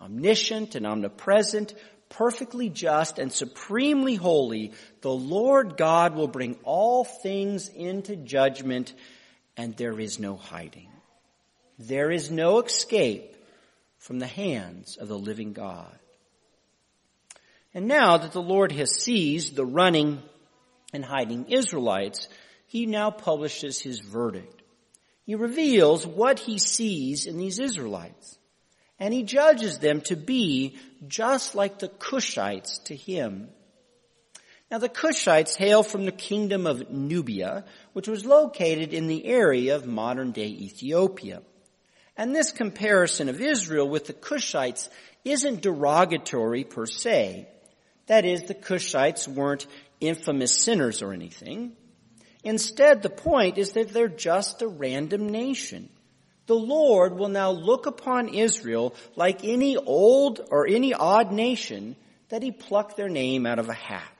Omniscient 0.00 0.76
and 0.76 0.86
omnipresent, 0.86 1.74
perfectly 2.08 2.68
just 2.68 3.18
and 3.18 3.32
supremely 3.32 4.14
holy, 4.14 4.74
the 5.00 5.10
Lord 5.10 5.76
God 5.76 6.14
will 6.14 6.28
bring 6.28 6.56
all 6.62 7.02
things 7.02 7.68
into 7.68 8.14
judgment 8.14 8.94
and 9.56 9.76
there 9.76 9.98
is 9.98 10.20
no 10.20 10.36
hiding. 10.36 10.88
There 11.80 12.12
is 12.12 12.30
no 12.30 12.60
escape 12.60 13.36
from 13.98 14.20
the 14.20 14.28
hands 14.28 14.98
of 14.98 15.08
the 15.08 15.18
living 15.18 15.52
God. 15.52 15.98
And 17.74 17.88
now 17.88 18.18
that 18.18 18.30
the 18.30 18.40
Lord 18.40 18.70
has 18.70 19.02
seized 19.02 19.56
the 19.56 19.66
running 19.66 20.22
and 20.92 21.04
hiding 21.04 21.46
Israelites, 21.48 22.28
he 22.66 22.86
now 22.86 23.10
publishes 23.10 23.80
his 23.80 24.00
verdict. 24.00 24.62
He 25.24 25.34
reveals 25.34 26.06
what 26.06 26.38
he 26.38 26.58
sees 26.58 27.26
in 27.26 27.38
these 27.38 27.58
Israelites. 27.58 28.38
And 28.98 29.12
he 29.12 29.24
judges 29.24 29.78
them 29.78 30.00
to 30.02 30.16
be 30.16 30.76
just 31.06 31.54
like 31.54 31.78
the 31.78 31.88
Cushites 31.88 32.82
to 32.84 32.96
him. 32.96 33.48
Now 34.70 34.78
the 34.78 34.88
Cushites 34.88 35.56
hail 35.56 35.82
from 35.82 36.06
the 36.06 36.12
kingdom 36.12 36.66
of 36.66 36.90
Nubia, 36.90 37.64
which 37.92 38.08
was 38.08 38.24
located 38.24 38.94
in 38.94 39.06
the 39.06 39.24
area 39.26 39.76
of 39.76 39.86
modern 39.86 40.32
day 40.32 40.48
Ethiopia. 40.48 41.42
And 42.16 42.34
this 42.34 42.50
comparison 42.50 43.28
of 43.28 43.40
Israel 43.40 43.88
with 43.88 44.06
the 44.06 44.14
Cushites 44.14 44.88
isn't 45.24 45.60
derogatory 45.60 46.64
per 46.64 46.86
se. 46.86 47.48
That 48.06 48.24
is, 48.24 48.44
the 48.44 48.54
Cushites 48.54 49.28
weren't 49.28 49.66
infamous 50.00 50.56
sinners 50.56 51.02
or 51.02 51.12
anything. 51.12 51.72
Instead, 52.44 53.02
the 53.02 53.10
point 53.10 53.58
is 53.58 53.72
that 53.72 53.88
they're 53.88 54.08
just 54.08 54.62
a 54.62 54.68
random 54.68 55.28
nation. 55.28 55.88
The 56.46 56.54
Lord 56.54 57.16
will 57.16 57.28
now 57.28 57.50
look 57.50 57.86
upon 57.86 58.28
Israel 58.28 58.94
like 59.16 59.44
any 59.44 59.76
old 59.76 60.40
or 60.50 60.66
any 60.66 60.94
odd 60.94 61.32
nation 61.32 61.96
that 62.28 62.42
he 62.42 62.52
plucked 62.52 62.96
their 62.96 63.08
name 63.08 63.46
out 63.46 63.58
of 63.58 63.68
a 63.68 63.74
hat. 63.74 64.12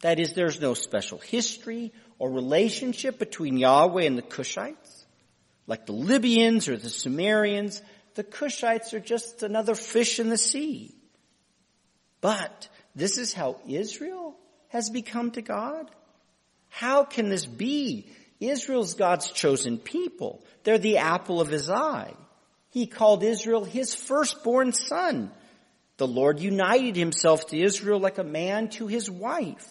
That 0.00 0.18
is, 0.20 0.34
there's 0.34 0.60
no 0.60 0.74
special 0.74 1.18
history 1.18 1.92
or 2.18 2.30
relationship 2.30 3.18
between 3.18 3.56
Yahweh 3.56 4.04
and 4.04 4.18
the 4.18 4.22
Cushites. 4.22 5.04
Like 5.66 5.86
the 5.86 5.92
Libyans 5.92 6.68
or 6.68 6.76
the 6.76 6.88
Sumerians, 6.88 7.82
the 8.14 8.24
Cushites 8.24 8.92
are 8.94 9.00
just 9.00 9.42
another 9.42 9.74
fish 9.74 10.18
in 10.18 10.28
the 10.28 10.38
sea. 10.38 10.94
But 12.20 12.68
this 12.94 13.18
is 13.18 13.32
how 13.32 13.60
Israel 13.68 14.36
has 14.68 14.90
become 14.90 15.30
to 15.32 15.42
God? 15.42 15.90
How 16.68 17.04
can 17.04 17.28
this 17.28 17.46
be? 17.46 18.10
Israel's 18.40 18.94
God's 18.94 19.30
chosen 19.30 19.78
people. 19.78 20.44
They're 20.64 20.78
the 20.78 20.98
apple 20.98 21.40
of 21.40 21.48
his 21.48 21.70
eye. 21.70 22.14
He 22.70 22.86
called 22.86 23.22
Israel 23.22 23.64
his 23.64 23.94
firstborn 23.94 24.72
son. 24.72 25.30
The 25.96 26.06
Lord 26.06 26.38
united 26.38 26.94
himself 26.94 27.46
to 27.48 27.60
Israel 27.60 27.98
like 27.98 28.18
a 28.18 28.24
man 28.24 28.68
to 28.70 28.86
his 28.86 29.10
wife. 29.10 29.66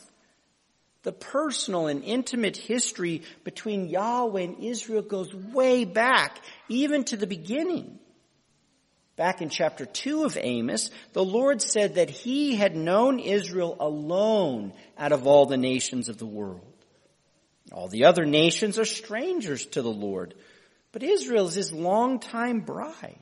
The 1.04 1.14
personal 1.14 1.88
and 1.88 2.04
intimate 2.04 2.58
history 2.58 3.22
between 3.46 3.88
Yahweh 3.88 4.42
and 4.42 4.64
Israel 4.64 5.04
goes 5.04 5.34
way 5.34 5.86
back, 5.86 6.42
even 6.68 7.06
to 7.06 7.16
the 7.16 7.28
beginning. 7.28 8.00
Back 9.18 9.42
in 9.42 9.50
chapter 9.50 9.86
2 9.86 10.26
of 10.26 10.38
Amos, 10.40 10.92
the 11.14 11.26
Lord 11.26 11.60
said 11.60 11.96
that 11.96 12.12
he 12.12 12.56
had 12.56 12.76
known 12.76 13.20
Israel 13.20 13.76
alone 13.80 14.74
out 14.96 15.12
of 15.12 15.26
all 15.26 15.48
the 15.48 15.58
nations 15.58 16.08
of 16.08 16.20
the 16.20 16.28
world. 16.28 16.62
All 17.72 17.88
the 17.88 18.06
other 18.06 18.26
nations 18.26 18.78
are 18.78 18.86
strangers 18.86 19.66
to 19.68 19.82
the 19.82 19.92
Lord. 19.92 20.36
But 20.92 21.02
Israel 21.02 21.48
is 21.48 21.56
his 21.56 21.74
longtime 21.74 22.60
bride. 22.62 23.18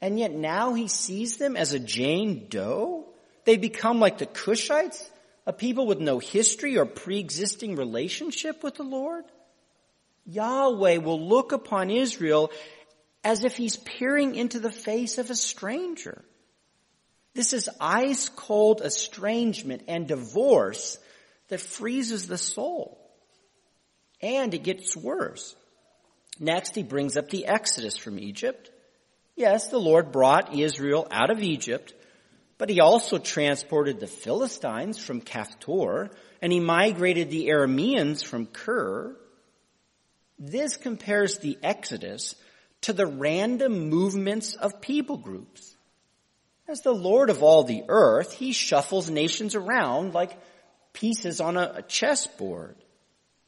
And 0.00 0.20
yet 0.20 0.32
now 0.32 0.74
he 0.74 0.86
sees 0.86 1.36
them 1.36 1.56
as 1.56 1.72
a 1.72 1.80
Jane 1.80 2.46
Doe? 2.48 3.06
They 3.44 3.56
become 3.56 3.98
like 3.98 4.18
the 4.18 4.26
Cushites, 4.26 5.02
a 5.46 5.52
people 5.52 5.88
with 5.88 5.98
no 5.98 6.20
history 6.20 6.78
or 6.78 6.86
pre-existing 6.86 7.74
relationship 7.74 8.62
with 8.62 8.76
the 8.76 8.84
Lord? 8.84 9.24
Yahweh 10.26 10.98
will 10.98 11.20
look 11.20 11.52
upon 11.52 11.90
Israel 11.90 12.50
as 13.26 13.42
if 13.42 13.56
he's 13.56 13.76
peering 13.76 14.36
into 14.36 14.60
the 14.60 14.70
face 14.70 15.18
of 15.18 15.30
a 15.30 15.34
stranger. 15.34 16.24
This 17.34 17.52
is 17.52 17.68
ice 17.80 18.28
cold 18.28 18.82
estrangement 18.82 19.82
and 19.88 20.06
divorce 20.06 20.96
that 21.48 21.60
freezes 21.60 22.28
the 22.28 22.38
soul. 22.38 23.00
And 24.22 24.54
it 24.54 24.62
gets 24.62 24.96
worse. 24.96 25.56
Next, 26.38 26.76
he 26.76 26.84
brings 26.84 27.16
up 27.16 27.28
the 27.28 27.46
exodus 27.46 27.96
from 27.96 28.20
Egypt. 28.20 28.70
Yes, 29.34 29.70
the 29.70 29.80
Lord 29.80 30.12
brought 30.12 30.56
Israel 30.56 31.08
out 31.10 31.30
of 31.30 31.42
Egypt, 31.42 31.94
but 32.58 32.70
he 32.70 32.80
also 32.80 33.18
transported 33.18 33.98
the 33.98 34.06
Philistines 34.06 34.98
from 34.98 35.20
Caphtor, 35.20 36.10
and 36.40 36.52
he 36.52 36.60
migrated 36.60 37.30
the 37.30 37.48
Arameans 37.48 38.24
from 38.24 38.46
Kir. 38.46 39.16
This 40.38 40.76
compares 40.76 41.38
the 41.38 41.58
Exodus 41.60 42.36
to 42.82 42.92
the 42.92 43.06
random 43.06 43.88
movements 43.88 44.54
of 44.54 44.80
people 44.80 45.16
groups. 45.16 45.74
As 46.68 46.80
the 46.82 46.92
Lord 46.92 47.30
of 47.30 47.42
all 47.42 47.64
the 47.64 47.84
earth, 47.88 48.32
he 48.32 48.52
shuffles 48.52 49.08
nations 49.08 49.54
around 49.54 50.14
like 50.14 50.36
pieces 50.92 51.40
on 51.40 51.56
a 51.56 51.82
chessboard. 51.82 52.76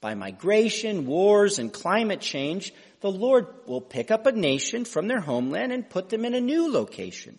By 0.00 0.14
migration, 0.14 1.06
wars, 1.06 1.58
and 1.58 1.72
climate 1.72 2.20
change, 2.20 2.72
the 3.00 3.10
Lord 3.10 3.46
will 3.66 3.80
pick 3.80 4.10
up 4.12 4.26
a 4.26 4.32
nation 4.32 4.84
from 4.84 5.08
their 5.08 5.20
homeland 5.20 5.72
and 5.72 5.88
put 5.88 6.08
them 6.08 6.24
in 6.24 6.34
a 6.34 6.40
new 6.40 6.70
location. 6.70 7.38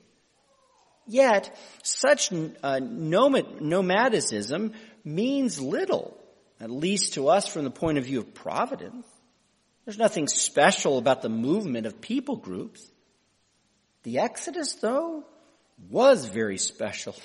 Yet, 1.07 1.57
such 1.81 2.31
uh, 2.31 2.79
nomad, 2.79 3.61
nomadicism 3.61 4.73
means 5.05 5.59
little, 5.59 6.17
at 6.59 6.69
least 6.69 7.13
to 7.13 7.29
us 7.29 7.47
from 7.47 7.63
the 7.63 7.71
point 7.71 7.97
of 7.97 8.05
view 8.05 8.19
of 8.19 8.33
providence. 8.33 9.07
There's 9.89 9.97
nothing 9.97 10.27
special 10.27 10.99
about 10.99 11.23
the 11.23 11.29
movement 11.29 11.87
of 11.87 11.99
people 11.99 12.35
groups. 12.35 12.87
The 14.03 14.19
Exodus, 14.19 14.73
though, 14.73 15.23
was 15.89 16.25
very 16.25 16.59
special. 16.59 17.15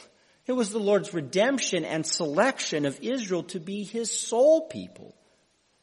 It 0.47 0.53
was 0.53 0.71
the 0.71 0.79
Lord's 0.79 1.13
redemption 1.13 1.85
and 1.85 2.07
selection 2.07 2.87
of 2.87 2.99
Israel 3.03 3.43
to 3.43 3.61
be 3.61 3.85
His 3.85 4.11
sole 4.11 4.63
people. 4.69 5.15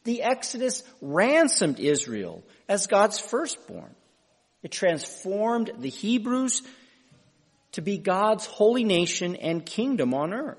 The 0.02 0.22
Exodus 0.24 0.82
ransomed 1.00 1.78
Israel 1.78 2.42
as 2.68 2.88
God's 2.88 3.20
firstborn. 3.20 3.94
It 4.64 4.72
transformed 4.72 5.70
the 5.78 5.88
Hebrews 5.88 6.62
to 7.72 7.80
be 7.80 7.96
God's 7.96 8.46
holy 8.46 8.82
nation 8.82 9.36
and 9.36 9.64
kingdom 9.64 10.14
on 10.14 10.34
earth. 10.34 10.58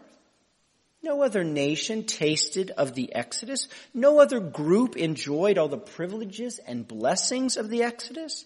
No 1.04 1.22
other 1.22 1.44
nation 1.44 2.06
tasted 2.06 2.72
of 2.72 2.96
the 2.96 3.14
Exodus. 3.14 3.68
No 3.94 4.20
other 4.20 4.40
group 4.40 4.96
enjoyed 4.96 5.58
all 5.58 5.68
the 5.68 5.78
privileges 5.78 6.60
and 6.66 6.88
blessings 6.88 7.58
of 7.58 7.70
the 7.70 7.84
Exodus. 7.84 8.46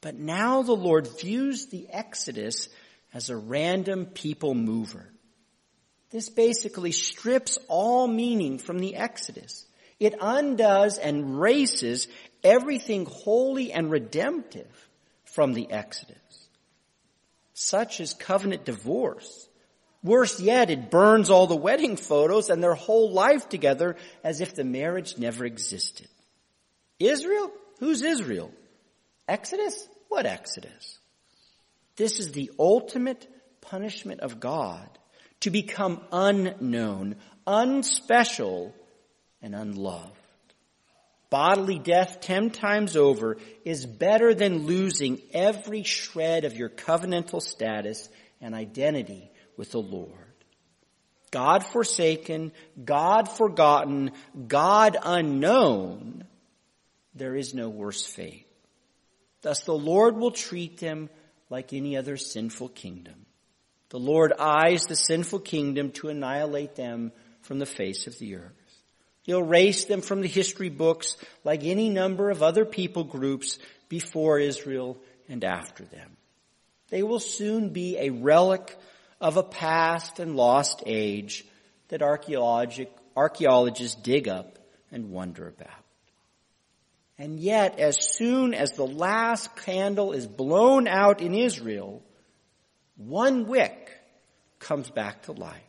But 0.00 0.16
now 0.16 0.62
the 0.62 0.72
Lord 0.72 1.08
views 1.20 1.66
the 1.66 1.86
Exodus 1.90 2.68
as 3.14 3.30
a 3.30 3.36
random 3.36 4.06
people 4.06 4.54
mover. 4.54 5.12
This 6.10 6.28
basically 6.28 6.92
strips 6.92 7.56
all 7.68 8.08
meaning 8.08 8.58
from 8.58 8.80
the 8.80 8.96
Exodus. 8.96 9.64
It 10.00 10.14
undoes 10.20 10.98
and 10.98 11.40
races 11.40 12.08
everything 12.42 13.06
holy 13.06 13.72
and 13.72 13.90
redemptive 13.90 14.88
from 15.24 15.52
the 15.52 15.70
Exodus. 15.70 16.16
Such 17.54 18.00
is 18.00 18.14
covenant 18.14 18.64
divorce. 18.64 19.47
Worse 20.02 20.40
yet, 20.40 20.70
it 20.70 20.90
burns 20.90 21.28
all 21.28 21.46
the 21.46 21.56
wedding 21.56 21.96
photos 21.96 22.50
and 22.50 22.62
their 22.62 22.74
whole 22.74 23.12
life 23.12 23.48
together 23.48 23.96
as 24.22 24.40
if 24.40 24.54
the 24.54 24.64
marriage 24.64 25.18
never 25.18 25.44
existed. 25.44 26.08
Israel? 27.00 27.50
Who's 27.80 28.02
Israel? 28.02 28.52
Exodus? 29.26 29.88
What 30.08 30.26
Exodus? 30.26 30.98
This 31.96 32.20
is 32.20 32.32
the 32.32 32.50
ultimate 32.58 33.26
punishment 33.60 34.20
of 34.20 34.38
God 34.38 34.88
to 35.40 35.50
become 35.50 36.00
unknown, 36.12 37.16
unspecial, 37.46 38.72
and 39.42 39.54
unloved. 39.54 40.12
Bodily 41.30 41.78
death 41.78 42.20
ten 42.20 42.50
times 42.50 42.96
over 42.96 43.36
is 43.64 43.84
better 43.84 44.32
than 44.32 44.66
losing 44.66 45.20
every 45.32 45.82
shred 45.82 46.44
of 46.44 46.56
your 46.56 46.70
covenantal 46.70 47.42
status 47.42 48.08
and 48.40 48.54
identity 48.54 49.30
with 49.58 49.72
the 49.72 49.82
Lord. 49.82 50.12
God 51.30 51.66
forsaken, 51.66 52.52
God 52.82 53.28
forgotten, 53.28 54.12
God 54.46 54.96
unknown, 55.02 56.24
there 57.14 57.36
is 57.36 57.52
no 57.52 57.68
worse 57.68 58.06
fate. 58.06 58.46
Thus 59.42 59.64
the 59.64 59.74
Lord 59.74 60.16
will 60.16 60.30
treat 60.30 60.78
them 60.78 61.10
like 61.50 61.74
any 61.74 61.98
other 61.98 62.16
sinful 62.16 62.70
kingdom. 62.70 63.26
The 63.90 63.98
Lord 63.98 64.32
eyes 64.38 64.84
the 64.84 64.96
sinful 64.96 65.40
kingdom 65.40 65.90
to 65.92 66.08
annihilate 66.08 66.76
them 66.76 67.12
from 67.42 67.58
the 67.58 67.66
face 67.66 68.06
of 68.06 68.18
the 68.18 68.36
earth. 68.36 68.52
He'll 69.22 69.40
erase 69.40 69.84
them 69.84 70.00
from 70.00 70.22
the 70.22 70.28
history 70.28 70.70
books 70.70 71.16
like 71.44 71.64
any 71.64 71.90
number 71.90 72.30
of 72.30 72.42
other 72.42 72.64
people 72.64 73.04
groups 73.04 73.58
before 73.88 74.38
Israel 74.38 74.98
and 75.28 75.44
after 75.44 75.84
them. 75.84 76.16
They 76.90 77.02
will 77.02 77.20
soon 77.20 77.70
be 77.70 77.98
a 77.98 78.10
relic 78.10 78.78
of 79.20 79.36
a 79.36 79.42
past 79.42 80.20
and 80.20 80.36
lost 80.36 80.82
age 80.86 81.44
that 81.88 82.02
archaeologists 82.02 83.94
dig 84.02 84.28
up 84.28 84.58
and 84.90 85.10
wonder 85.10 85.48
about. 85.48 85.70
And 87.18 87.40
yet, 87.40 87.80
as 87.80 87.98
soon 88.14 88.54
as 88.54 88.70
the 88.72 88.86
last 88.86 89.56
candle 89.56 90.12
is 90.12 90.26
blown 90.26 90.86
out 90.86 91.20
in 91.20 91.34
Israel, 91.34 92.02
one 92.96 93.46
wick 93.46 93.90
comes 94.60 94.88
back 94.90 95.22
to 95.22 95.32
life. 95.32 95.62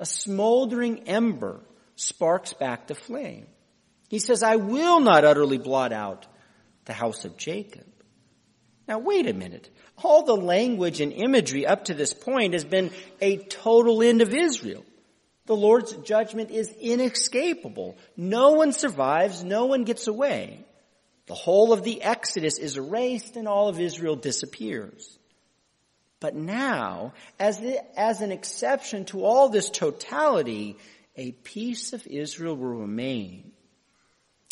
A 0.00 0.06
smoldering 0.06 1.08
ember 1.08 1.60
sparks 1.94 2.52
back 2.52 2.88
to 2.88 2.96
flame. 2.96 3.46
He 4.08 4.18
says, 4.18 4.42
I 4.42 4.56
will 4.56 4.98
not 4.98 5.24
utterly 5.24 5.58
blot 5.58 5.92
out 5.92 6.26
the 6.84 6.92
house 6.92 7.24
of 7.24 7.36
Jacob. 7.36 7.86
Now 8.88 8.98
wait 8.98 9.28
a 9.28 9.32
minute. 9.32 9.70
All 10.02 10.24
the 10.24 10.36
language 10.36 11.00
and 11.00 11.12
imagery 11.12 11.66
up 11.66 11.86
to 11.86 11.94
this 11.94 12.12
point 12.12 12.54
has 12.54 12.64
been 12.64 12.90
a 13.20 13.36
total 13.36 14.02
end 14.02 14.22
of 14.22 14.34
Israel. 14.34 14.84
The 15.46 15.56
Lord's 15.56 15.92
judgment 15.92 16.50
is 16.50 16.72
inescapable. 16.80 17.96
No 18.16 18.52
one 18.52 18.72
survives, 18.72 19.42
no 19.42 19.66
one 19.66 19.84
gets 19.84 20.06
away. 20.06 20.64
The 21.26 21.34
whole 21.34 21.72
of 21.72 21.84
the 21.84 22.02
Exodus 22.02 22.58
is 22.58 22.76
erased 22.76 23.36
and 23.36 23.48
all 23.48 23.68
of 23.68 23.80
Israel 23.80 24.16
disappears. 24.16 25.18
But 26.20 26.34
now, 26.36 27.14
as, 27.40 27.58
the, 27.58 27.80
as 27.98 28.20
an 28.20 28.30
exception 28.30 29.04
to 29.06 29.24
all 29.24 29.48
this 29.48 29.70
totality, 29.70 30.76
a 31.16 31.32
piece 31.32 31.92
of 31.92 32.06
Israel 32.06 32.56
will 32.56 32.78
remain. 32.78 33.52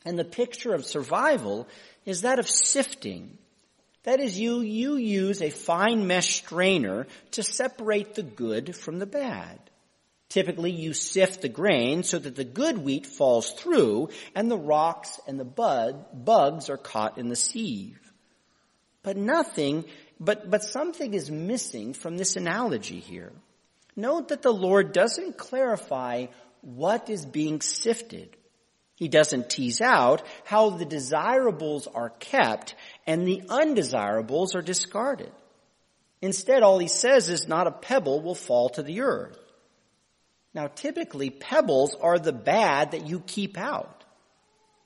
And 0.05 0.19
the 0.19 0.25
picture 0.25 0.75
of 0.75 0.85
survival 0.85 1.69
is 2.05 2.23
that 2.23 2.39
of 2.39 2.49
sifting. 2.49 3.39
That 4.05 4.21
is, 4.21 4.39
you, 4.39 4.61
you 4.61 4.97
use 4.97 5.43
a 5.43 5.51
fine 5.51 6.07
mesh 6.07 6.37
strainer 6.37 7.07
to 7.33 7.43
separate 7.43 8.15
the 8.15 8.23
good 8.23 8.75
from 8.75 8.99
the 8.99 9.07
bad. 9.07 9.59
Typically, 10.31 10.71
you 10.71 10.95
sift 10.95 11.43
the 11.43 11.49
grain 11.49 12.03
so 12.03 12.19
that 12.19 12.37
the 12.37 12.45
good 12.45 12.79
wheat 12.79 13.05
falls 13.05 13.51
through 13.53 14.09
and 14.35 14.51
the 14.51 14.57
rocks 14.57 15.21
and 15.27 15.39
the 15.39 15.45
bud, 15.45 16.25
bugs 16.25 16.71
are 16.71 16.79
caught 16.79 17.19
in 17.19 17.29
the 17.29 17.37
sieve. 17.37 17.99
But 19.03 19.17
nothing, 19.17 19.85
but, 20.21 20.49
but 20.49 20.63
something 20.63 21.15
is 21.15 21.31
missing 21.31 21.95
from 21.95 22.17
this 22.17 22.37
analogy 22.37 23.01
here. 23.01 23.33
Note 23.97 24.29
that 24.29 24.43
the 24.43 24.53
Lord 24.53 24.93
doesn't 24.93 25.37
clarify 25.37 26.27
what 26.61 27.11
is 27.11 27.27
being 27.27 27.61
sifted. 27.61 28.37
He 29.01 29.09
doesn't 29.09 29.49
tease 29.49 29.81
out 29.81 30.23
how 30.45 30.69
the 30.69 30.85
desirables 30.85 31.87
are 31.87 32.11
kept 32.11 32.75
and 33.07 33.27
the 33.27 33.43
undesirables 33.49 34.55
are 34.55 34.61
discarded. 34.61 35.33
Instead, 36.21 36.63
all 36.63 36.79
he 36.79 36.87
says 36.87 37.31
is 37.31 37.49
not 37.49 37.67
a 37.67 37.73
pebble 37.73 38.21
will 38.21 38.35
fall 38.35 38.69
to 38.69 38.83
the 38.83 39.01
earth. 39.01 39.39
Now 40.53 40.67
typically 40.67 41.31
pebbles 41.31 41.95
are 41.95 42.19
the 42.19 42.35
bad 42.35 42.91
that 42.91 43.07
you 43.07 43.21
keep 43.21 43.57
out. 43.57 44.05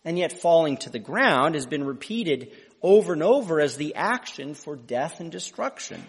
And 0.05 0.17
yet 0.17 0.41
falling 0.41 0.77
to 0.79 0.91
the 0.91 1.01
ground 1.01 1.57
has 1.57 1.67
been 1.67 1.83
repeated 1.83 2.53
over 2.83 3.15
and 3.15 3.23
over 3.23 3.61
as 3.61 3.77
the 3.77 3.97
action 3.97 4.55
for 4.55 4.77
death 4.77 5.19
and 5.19 5.33
destruction. 5.33 6.01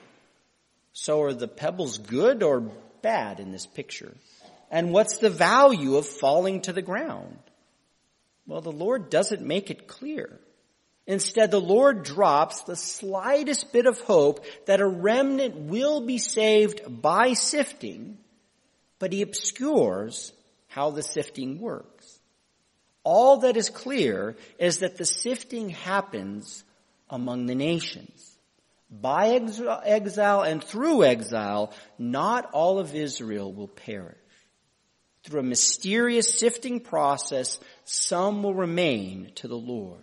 So 0.93 1.23
are 1.23 1.33
the 1.33 1.47
pebbles 1.47 1.97
good 1.97 2.43
or 2.43 2.69
bad 3.01 3.39
in 3.39 3.51
this 3.51 3.65
picture? 3.65 4.13
And 4.69 4.91
what's 4.91 5.17
the 5.17 5.31
value 5.31 5.95
of 5.95 6.05
falling 6.05 6.61
to 6.61 6.73
the 6.73 6.83
ground? 6.83 7.39
Well, 8.47 8.61
the 8.61 8.71
Lord 8.71 9.09
doesn't 9.09 9.41
make 9.41 9.71
it 9.71 9.87
clear. 9.87 10.39
Instead, 11.07 11.51
the 11.51 11.61
Lord 11.61 12.03
drops 12.03 12.61
the 12.61 12.75
slightest 12.75 13.71
bit 13.71 13.85
of 13.85 13.99
hope 14.01 14.43
that 14.65 14.81
a 14.81 14.87
remnant 14.87 15.55
will 15.55 16.01
be 16.01 16.17
saved 16.17 16.81
by 17.01 17.33
sifting, 17.33 18.17
but 18.97 19.13
he 19.13 19.21
obscures 19.21 20.33
how 20.67 20.91
the 20.91 21.03
sifting 21.03 21.59
works. 21.59 22.19
All 23.03 23.37
that 23.41 23.55
is 23.55 23.69
clear 23.69 24.35
is 24.57 24.79
that 24.79 24.97
the 24.97 25.05
sifting 25.05 25.69
happens 25.69 26.63
among 27.09 27.45
the 27.45 27.55
nations. 27.55 28.35
By 28.89 29.39
exile 29.85 30.41
and 30.41 30.63
through 30.63 31.03
exile, 31.03 31.71
not 31.99 32.49
all 32.51 32.79
of 32.79 32.95
Israel 32.95 33.53
will 33.53 33.67
perish. 33.67 34.17
Through 35.23 35.41
a 35.41 35.43
mysterious 35.43 36.31
sifting 36.33 36.79
process, 36.79 37.59
some 37.85 38.43
will 38.43 38.53
remain 38.53 39.31
to 39.35 39.47
the 39.47 39.57
Lord. 39.57 40.01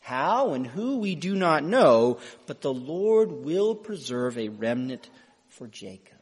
How 0.00 0.52
and 0.52 0.66
who 0.66 0.98
we 0.98 1.14
do 1.14 1.34
not 1.34 1.64
know, 1.64 2.20
but 2.46 2.60
the 2.60 2.72
Lord 2.72 3.30
will 3.32 3.74
preserve 3.74 4.38
a 4.38 4.48
remnant 4.48 5.08
for 5.48 5.66
Jacob. 5.66 6.18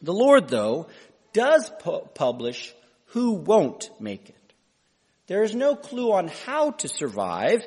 The 0.00 0.12
Lord, 0.12 0.48
though, 0.48 0.88
does 1.32 1.70
pu- 1.80 2.08
publish 2.14 2.74
who 3.06 3.32
won't 3.32 3.90
make 4.00 4.28
it. 4.28 4.52
There 5.26 5.44
is 5.44 5.54
no 5.54 5.76
clue 5.76 6.12
on 6.12 6.28
how 6.28 6.72
to 6.72 6.88
survive, 6.88 7.64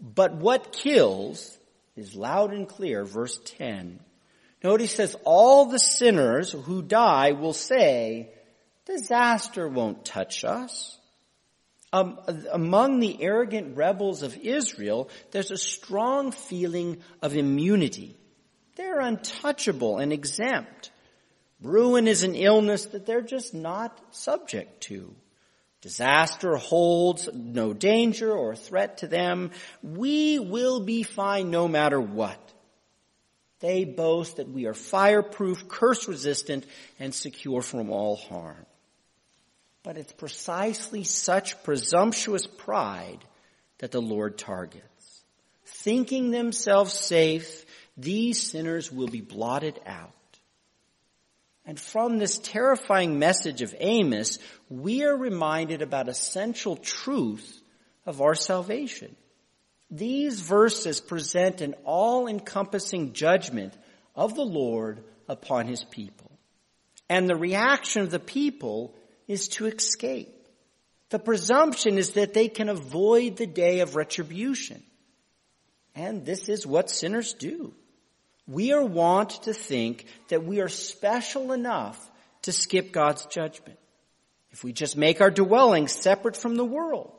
but 0.00 0.34
what 0.34 0.72
kills 0.72 1.58
is 1.96 2.14
loud 2.14 2.52
and 2.52 2.68
clear. 2.68 3.04
Verse 3.04 3.38
10. 3.44 4.00
Notice 4.64 4.90
he 4.90 4.96
says, 4.96 5.16
all 5.24 5.66
the 5.66 5.78
sinners 5.78 6.52
who 6.52 6.82
die 6.82 7.32
will 7.32 7.52
say, 7.52 8.30
disaster 8.86 9.68
won't 9.68 10.04
touch 10.04 10.44
us. 10.44 10.98
Um, 11.92 12.18
among 12.50 13.00
the 13.00 13.22
arrogant 13.22 13.76
rebels 13.76 14.22
of 14.22 14.36
Israel, 14.38 15.10
there's 15.30 15.50
a 15.50 15.58
strong 15.58 16.32
feeling 16.32 17.02
of 17.20 17.36
immunity. 17.36 18.16
They're 18.76 19.00
untouchable 19.00 19.98
and 19.98 20.12
exempt. 20.12 20.90
Ruin 21.60 22.08
is 22.08 22.22
an 22.22 22.34
illness 22.34 22.86
that 22.86 23.04
they're 23.04 23.20
just 23.20 23.52
not 23.52 23.98
subject 24.10 24.82
to. 24.84 25.14
Disaster 25.82 26.56
holds 26.56 27.28
no 27.34 27.72
danger 27.74 28.32
or 28.32 28.56
threat 28.56 28.98
to 28.98 29.06
them. 29.08 29.50
We 29.82 30.38
will 30.38 30.80
be 30.80 31.02
fine 31.02 31.50
no 31.50 31.68
matter 31.68 32.00
what. 32.00 32.38
They 33.60 33.84
boast 33.84 34.36
that 34.36 34.48
we 34.48 34.66
are 34.66 34.74
fireproof, 34.74 35.68
curse 35.68 36.08
resistant, 36.08 36.66
and 36.98 37.14
secure 37.14 37.62
from 37.62 37.90
all 37.90 38.16
harm. 38.16 38.66
But 39.82 39.96
it's 39.96 40.12
precisely 40.12 41.04
such 41.04 41.62
presumptuous 41.64 42.46
pride 42.46 43.18
that 43.78 43.90
the 43.90 44.02
Lord 44.02 44.38
targets. 44.38 45.24
Thinking 45.64 46.30
themselves 46.30 46.92
safe, 46.92 47.64
these 47.96 48.40
sinners 48.40 48.92
will 48.92 49.08
be 49.08 49.20
blotted 49.20 49.80
out. 49.84 50.12
And 51.64 51.78
from 51.78 52.18
this 52.18 52.38
terrifying 52.38 53.18
message 53.18 53.62
of 53.62 53.74
Amos, 53.78 54.38
we 54.68 55.04
are 55.04 55.16
reminded 55.16 55.82
about 55.82 56.08
a 56.08 56.14
central 56.14 56.76
truth 56.76 57.60
of 58.06 58.20
our 58.20 58.34
salvation. 58.34 59.14
These 59.90 60.40
verses 60.40 61.00
present 61.00 61.60
an 61.60 61.74
all-encompassing 61.84 63.12
judgment 63.12 63.74
of 64.14 64.34
the 64.34 64.44
Lord 64.44 65.04
upon 65.28 65.66
his 65.66 65.84
people. 65.84 66.30
And 67.08 67.28
the 67.28 67.36
reaction 67.36 68.02
of 68.02 68.10
the 68.10 68.18
people 68.18 68.94
is 69.32 69.48
to 69.48 69.66
escape. 69.66 70.28
The 71.10 71.18
presumption 71.18 71.98
is 71.98 72.12
that 72.12 72.34
they 72.34 72.48
can 72.48 72.68
avoid 72.68 73.36
the 73.36 73.46
day 73.46 73.80
of 73.80 73.96
retribution. 73.96 74.82
And 75.94 76.24
this 76.24 76.48
is 76.48 76.66
what 76.66 76.90
sinners 76.90 77.34
do. 77.34 77.74
We 78.46 78.72
are 78.72 78.84
wont 78.84 79.42
to 79.42 79.52
think 79.52 80.06
that 80.28 80.44
we 80.44 80.60
are 80.60 80.68
special 80.68 81.52
enough 81.52 81.98
to 82.42 82.52
skip 82.52 82.92
God's 82.92 83.26
judgment. 83.26 83.78
If 84.50 84.64
we 84.64 84.72
just 84.72 84.96
make 84.96 85.20
our 85.20 85.30
dwelling 85.30 85.88
separate 85.88 86.36
from 86.36 86.56
the 86.56 86.64
world, 86.64 87.12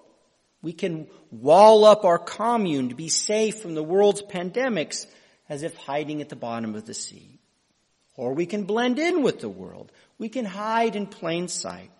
we 0.61 0.73
can 0.73 1.07
wall 1.31 1.85
up 1.85 2.05
our 2.05 2.19
commune 2.19 2.89
to 2.89 2.95
be 2.95 3.09
safe 3.09 3.61
from 3.61 3.73
the 3.73 3.83
world's 3.83 4.21
pandemics 4.21 5.05
as 5.49 5.63
if 5.63 5.75
hiding 5.75 6.21
at 6.21 6.29
the 6.29 6.35
bottom 6.35 6.75
of 6.75 6.85
the 6.85 6.93
sea. 6.93 7.39
Or 8.15 8.33
we 8.33 8.45
can 8.45 8.63
blend 8.63 8.99
in 8.99 9.23
with 9.23 9.39
the 9.39 9.49
world. 9.49 9.91
We 10.17 10.29
can 10.29 10.45
hide 10.45 10.95
in 10.95 11.07
plain 11.07 11.47
sight. 11.47 11.91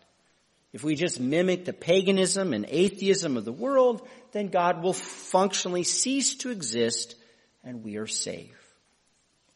If 0.74 0.84
we 0.84 0.96
just 0.96 1.20
mimic 1.20 1.66
the 1.66 1.74
paganism 1.74 2.52
and 2.52 2.66
atheism 2.68 3.38
of 3.38 3.46
the 3.46 3.54
world, 3.54 4.08
then 4.32 4.48
God 4.48 4.82
will 4.82 4.94
functionally 4.94 5.84
cease 5.84 6.36
to 6.38 6.50
exist 6.50 7.16
and 7.64 7.84
we 7.84 7.98
are 7.98 8.08
safe. 8.08 8.60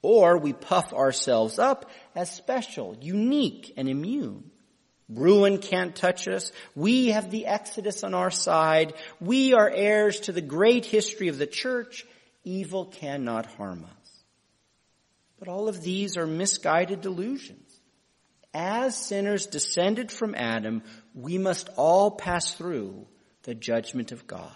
Or 0.03 0.37
we 0.37 0.53
puff 0.53 0.93
ourselves 0.93 1.57
up 1.57 1.89
as 2.15 2.31
special, 2.31 2.95
unique, 3.01 3.73
and 3.75 3.89
immune. 3.89 4.51
Ruin 5.09 5.57
can't 5.57 5.95
touch 5.95 6.27
us. 6.27 6.51
We 6.75 7.07
have 7.07 7.31
the 7.31 7.47
Exodus 7.47 8.03
on 8.03 8.13
our 8.13 8.31
side. 8.31 8.93
We 9.19 9.53
are 9.53 9.69
heirs 9.69 10.19
to 10.21 10.31
the 10.31 10.41
great 10.41 10.85
history 10.85 11.29
of 11.29 11.37
the 11.37 11.47
church. 11.47 12.05
Evil 12.43 12.85
cannot 12.85 13.45
harm 13.45 13.85
us. 13.85 14.11
But 15.39 15.47
all 15.47 15.67
of 15.67 15.81
these 15.81 16.15
are 16.17 16.27
misguided 16.27 17.01
delusions. 17.01 17.66
As 18.59 18.97
sinners 18.97 19.45
descended 19.45 20.11
from 20.11 20.33
Adam, 20.33 20.81
we 21.13 21.37
must 21.37 21.69
all 21.77 22.09
pass 22.09 22.55
through 22.55 23.05
the 23.43 23.53
judgment 23.53 24.11
of 24.11 24.25
God. 24.25 24.49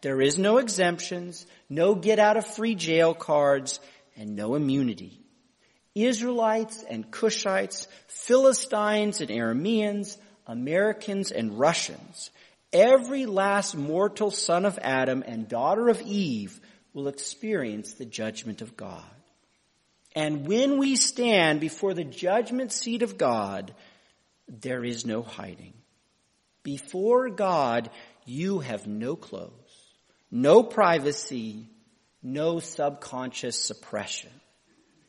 There 0.00 0.22
is 0.22 0.38
no 0.38 0.56
exemptions, 0.56 1.44
no 1.68 1.94
get 1.96 2.18
out 2.18 2.38
of 2.38 2.46
free 2.46 2.74
jail 2.74 3.12
cards, 3.12 3.78
and 4.16 4.34
no 4.36 4.54
immunity. 4.54 5.20
Israelites 5.94 6.82
and 6.88 7.10
Cushites, 7.10 7.88
Philistines 8.06 9.20
and 9.20 9.28
Arameans, 9.28 10.16
Americans 10.46 11.30
and 11.30 11.58
Russians, 11.58 12.30
every 12.72 13.26
last 13.26 13.76
mortal 13.76 14.30
son 14.30 14.64
of 14.64 14.78
Adam 14.80 15.22
and 15.26 15.46
daughter 15.46 15.90
of 15.90 16.00
Eve 16.00 16.58
will 16.94 17.08
experience 17.08 17.92
the 17.92 18.06
judgment 18.06 18.62
of 18.62 18.78
God. 18.78 19.13
And 20.14 20.46
when 20.46 20.78
we 20.78 20.96
stand 20.96 21.60
before 21.60 21.94
the 21.94 22.04
judgment 22.04 22.72
seat 22.72 23.02
of 23.02 23.18
God, 23.18 23.74
there 24.48 24.84
is 24.84 25.04
no 25.04 25.22
hiding. 25.22 25.74
Before 26.62 27.28
God, 27.30 27.90
you 28.24 28.60
have 28.60 28.86
no 28.86 29.16
clothes, 29.16 29.52
no 30.30 30.62
privacy, 30.62 31.68
no 32.22 32.60
subconscious 32.60 33.58
suppression. 33.58 34.30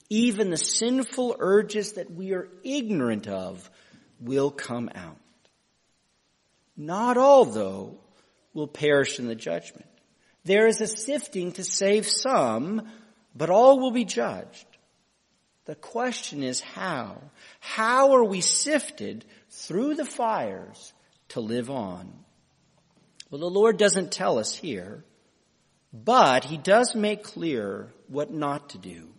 Even 0.10 0.50
the 0.50 0.58
sinful 0.58 1.38
urges 1.40 1.94
that 1.94 2.12
we 2.12 2.34
are 2.34 2.50
ignorant 2.64 3.28
of 3.28 3.70
will 4.20 4.52
come 4.52 4.90
out. 4.94 5.18
Not 6.78 7.18
all, 7.18 7.46
though, 7.46 8.00
will 8.54 8.68
perish 8.68 9.20
in 9.20 9.28
the 9.28 9.36
judgment. 9.36 9.88
There 10.44 10.68
is 10.68 10.82
a 10.82 10.88
sifting 10.88 11.54
to 11.54 11.64
save 11.64 12.06
some, 12.06 12.88
but 13.36 13.50
all 13.50 13.80
will 13.80 13.92
be 13.92 14.06
judged. 14.06 14.66
The 15.66 15.76
question 15.76 16.44
is 16.44 16.62
how? 16.62 17.22
How 17.60 18.14
are 18.14 18.24
we 18.24 18.42
sifted 18.42 19.26
through 19.50 19.96
the 19.96 20.06
fires 20.06 20.94
to 21.30 21.40
live 21.40 21.70
on? 21.70 22.14
Well, 23.30 23.42
the 23.42 23.50
Lord 23.50 23.78
doesn't 23.78 24.12
tell 24.12 24.38
us 24.38 24.56
here. 24.56 25.04
But 25.92 26.44
he 26.44 26.58
does 26.58 26.94
make 26.94 27.24
clear 27.24 27.92
what 28.08 28.32
not 28.32 28.70
to 28.70 28.78
do. 28.78 29.10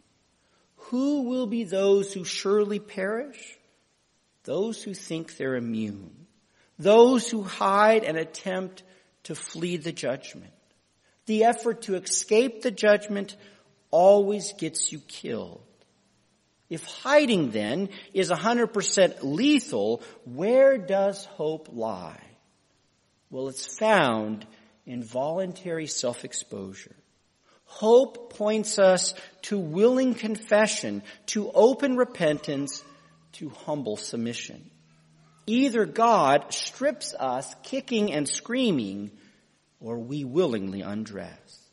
Who 0.91 1.23
will 1.23 1.47
be 1.47 1.65
those 1.65 2.13
who 2.13 2.25
surely 2.25 2.79
perish? 2.79 3.59
Those 4.45 4.83
who 4.83 4.95
think 4.95 5.37
they're 5.37 5.57
immune. 5.57 6.27
Those 6.79 7.29
who 7.29 7.43
hide 7.43 8.05
and 8.05 8.17
attempt 8.17 8.83
to 9.25 9.35
flee 9.35 9.79
the 9.79 9.93
judgment. 9.93 10.53
The 11.25 11.45
effort 11.45 11.83
to 11.83 11.97
escape 11.97 12.63
the 12.63 12.71
judgment 12.71 13.37
always 13.91 14.53
gets 14.53 14.93
you 14.93 15.01
killed. 15.01 15.66
If 16.69 16.85
hiding 16.85 17.51
then 17.51 17.91
is 18.13 18.31
100% 18.31 19.19
lethal, 19.23 20.03
where 20.25 20.79
does 20.79 21.25
hope 21.25 21.69
lie? 21.73 22.23
Well, 23.31 23.49
it's 23.49 23.79
found 23.79 24.47
in 24.85 25.03
voluntary 25.03 25.87
self-exposure. 25.87 26.97
Hope 27.65 28.33
points 28.33 28.79
us 28.79 29.15
to 29.43 29.59
willing 29.59 30.15
confession, 30.15 31.03
to 31.27 31.51
open 31.53 31.97
repentance, 31.97 32.83
to 33.33 33.51
humble 33.51 33.97
submission. 33.97 34.71
Either 35.47 35.85
God 35.85 36.53
strips 36.53 37.15
us 37.15 37.55
kicking 37.63 38.13
and 38.13 38.29
screaming, 38.29 39.11
or 39.81 39.99
we 39.99 40.25
willingly 40.25 40.81
undress. 40.81 41.66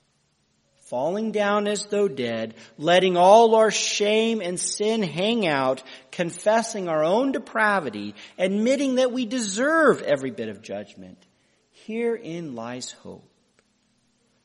Falling 0.93 1.31
down 1.31 1.67
as 1.67 1.87
though 1.87 2.07
dead, 2.07 2.53
letting 2.77 3.17
all 3.17 3.55
our 3.55 3.71
shame 3.71 4.41
and 4.41 4.59
sin 4.59 5.01
hang 5.01 5.47
out, 5.47 5.81
confessing 6.11 6.87
our 6.87 7.03
own 7.03 7.31
depravity, 7.31 8.13
admitting 8.37 8.97
that 8.97 9.11
we 9.11 9.25
deserve 9.25 10.03
every 10.03 10.29
bit 10.29 10.49
of 10.49 10.61
judgment, 10.61 11.17
Herein 11.87 12.53
lies 12.53 12.91
hope. 12.91 13.27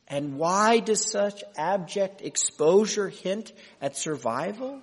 And 0.07 0.39
why 0.39 0.79
does 0.79 1.05
such 1.05 1.43
abject 1.55 2.21
exposure 2.21 3.09
hint 3.09 3.53
at 3.79 3.95
survival? 3.95 4.81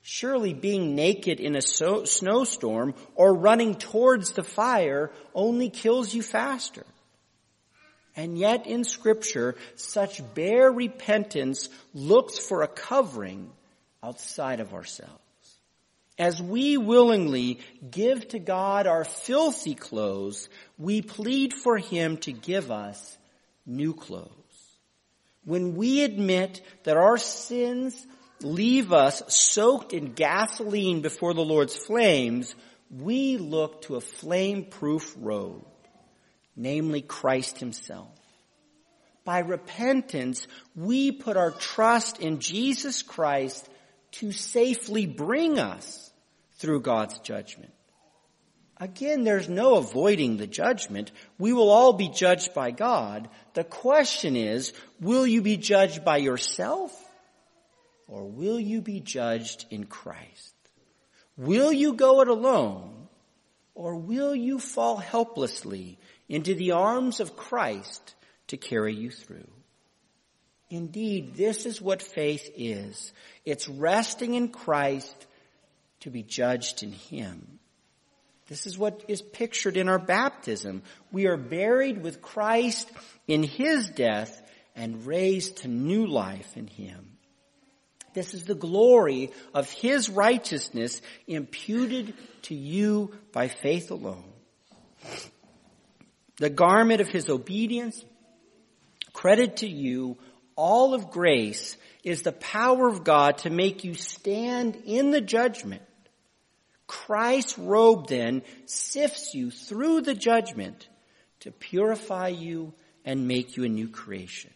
Surely 0.00 0.54
being 0.54 0.94
naked 0.94 1.40
in 1.40 1.56
a 1.56 1.60
snowstorm 1.60 2.94
or 3.14 3.34
running 3.34 3.74
towards 3.74 4.30
the 4.30 4.42
fire 4.42 5.10
only 5.34 5.68
kills 5.68 6.14
you 6.14 6.22
faster. 6.22 6.86
And 8.16 8.38
yet 8.38 8.66
in 8.66 8.84
scripture, 8.84 9.56
such 9.74 10.22
bare 10.34 10.70
repentance 10.70 11.68
looks 11.92 12.38
for 12.38 12.62
a 12.62 12.68
covering 12.68 13.50
outside 14.02 14.60
of 14.60 14.72
ourselves. 14.74 15.20
As 16.16 16.40
we 16.40 16.76
willingly 16.76 17.58
give 17.90 18.28
to 18.28 18.38
God 18.38 18.86
our 18.86 19.04
filthy 19.04 19.74
clothes, 19.74 20.48
we 20.78 21.02
plead 21.02 21.52
for 21.52 21.76
Him 21.76 22.18
to 22.18 22.30
give 22.30 22.70
us 22.70 23.18
new 23.66 23.94
clothes. 23.94 24.30
When 25.44 25.74
we 25.74 26.04
admit 26.04 26.62
that 26.84 26.96
our 26.96 27.18
sins 27.18 28.06
leave 28.40 28.92
us 28.92 29.22
soaked 29.26 29.92
in 29.92 30.12
gasoline 30.12 31.00
before 31.00 31.34
the 31.34 31.44
Lord's 31.44 31.76
flames, 31.76 32.54
we 32.90 33.36
look 33.36 33.82
to 33.82 33.96
a 33.96 34.00
flame-proof 34.00 35.16
robe, 35.18 35.66
namely 36.56 37.02
Christ 37.02 37.58
Himself. 37.58 38.18
By 39.24 39.38
repentance, 39.38 40.46
we 40.76 41.10
put 41.12 41.36
our 41.36 41.50
trust 41.50 42.20
in 42.20 42.40
Jesus 42.40 43.02
Christ 43.02 43.68
to 44.12 44.32
safely 44.32 45.06
bring 45.06 45.58
us 45.58 46.12
through 46.58 46.82
God's 46.82 47.18
judgment. 47.20 47.72
Again, 48.78 49.24
there's 49.24 49.48
no 49.48 49.76
avoiding 49.76 50.36
the 50.36 50.46
judgment. 50.46 51.12
We 51.38 51.52
will 51.52 51.70
all 51.70 51.92
be 51.92 52.08
judged 52.08 52.54
by 52.54 52.70
God. 52.70 53.28
The 53.54 53.64
question 53.64 54.36
is, 54.36 54.72
will 55.00 55.26
you 55.26 55.42
be 55.42 55.56
judged 55.56 56.04
by 56.04 56.18
yourself 56.18 56.92
or 58.08 58.24
will 58.24 58.58
you 58.58 58.80
be 58.80 59.00
judged 59.00 59.64
in 59.70 59.84
Christ? 59.84 60.54
Will 61.36 61.72
you 61.72 61.94
go 61.94 62.20
it 62.20 62.28
alone 62.28 63.08
or 63.74 63.96
will 63.96 64.34
you 64.34 64.58
fall 64.58 64.96
helplessly 64.96 65.98
into 66.28 66.54
the 66.54 66.72
arms 66.72 67.20
of 67.20 67.36
Christ 67.36 68.14
to 68.48 68.56
carry 68.56 68.94
you 68.94 69.10
through? 69.10 69.48
Indeed, 70.70 71.34
this 71.34 71.66
is 71.66 71.80
what 71.80 72.02
faith 72.02 72.50
is. 72.56 73.12
It's 73.44 73.68
resting 73.68 74.34
in 74.34 74.48
Christ 74.48 75.26
to 76.00 76.10
be 76.10 76.22
judged 76.22 76.82
in 76.82 76.92
Him. 76.92 77.58
This 78.48 78.66
is 78.66 78.76
what 78.76 79.04
is 79.08 79.22
pictured 79.22 79.76
in 79.76 79.88
our 79.88 79.98
baptism. 79.98 80.82
We 81.12 81.26
are 81.26 81.36
buried 81.36 82.02
with 82.02 82.20
Christ 82.20 82.90
in 83.26 83.42
His 83.42 83.88
death 83.88 84.42
and 84.76 85.06
raised 85.06 85.58
to 85.58 85.68
new 85.68 86.06
life 86.06 86.56
in 86.56 86.66
Him. 86.66 87.16
This 88.12 88.34
is 88.34 88.44
the 88.44 88.54
glory 88.54 89.30
of 89.54 89.70
His 89.70 90.08
righteousness 90.08 91.00
imputed 91.26 92.14
to 92.42 92.54
you 92.54 93.14
by 93.32 93.48
faith 93.48 93.90
alone. 93.90 94.32
The 96.38 96.50
garment 96.50 97.00
of 97.00 97.08
His 97.08 97.28
obedience, 97.28 98.04
credit 99.12 99.58
to 99.58 99.68
you, 99.68 100.18
all 100.56 100.94
of 100.94 101.10
grace 101.10 101.76
is 102.02 102.22
the 102.22 102.32
power 102.32 102.88
of 102.88 103.04
God 103.04 103.38
to 103.38 103.50
make 103.50 103.84
you 103.84 103.94
stand 103.94 104.76
in 104.84 105.10
the 105.10 105.20
judgment 105.20 105.82
Christ's 106.86 107.58
robe 107.58 108.08
then 108.08 108.42
sifts 108.66 109.34
you 109.34 109.50
through 109.50 110.02
the 110.02 110.14
judgment 110.14 110.88
to 111.40 111.50
purify 111.50 112.28
you 112.28 112.72
and 113.04 113.28
make 113.28 113.56
you 113.56 113.64
a 113.64 113.68
new 113.68 113.88
creation. 113.88 114.50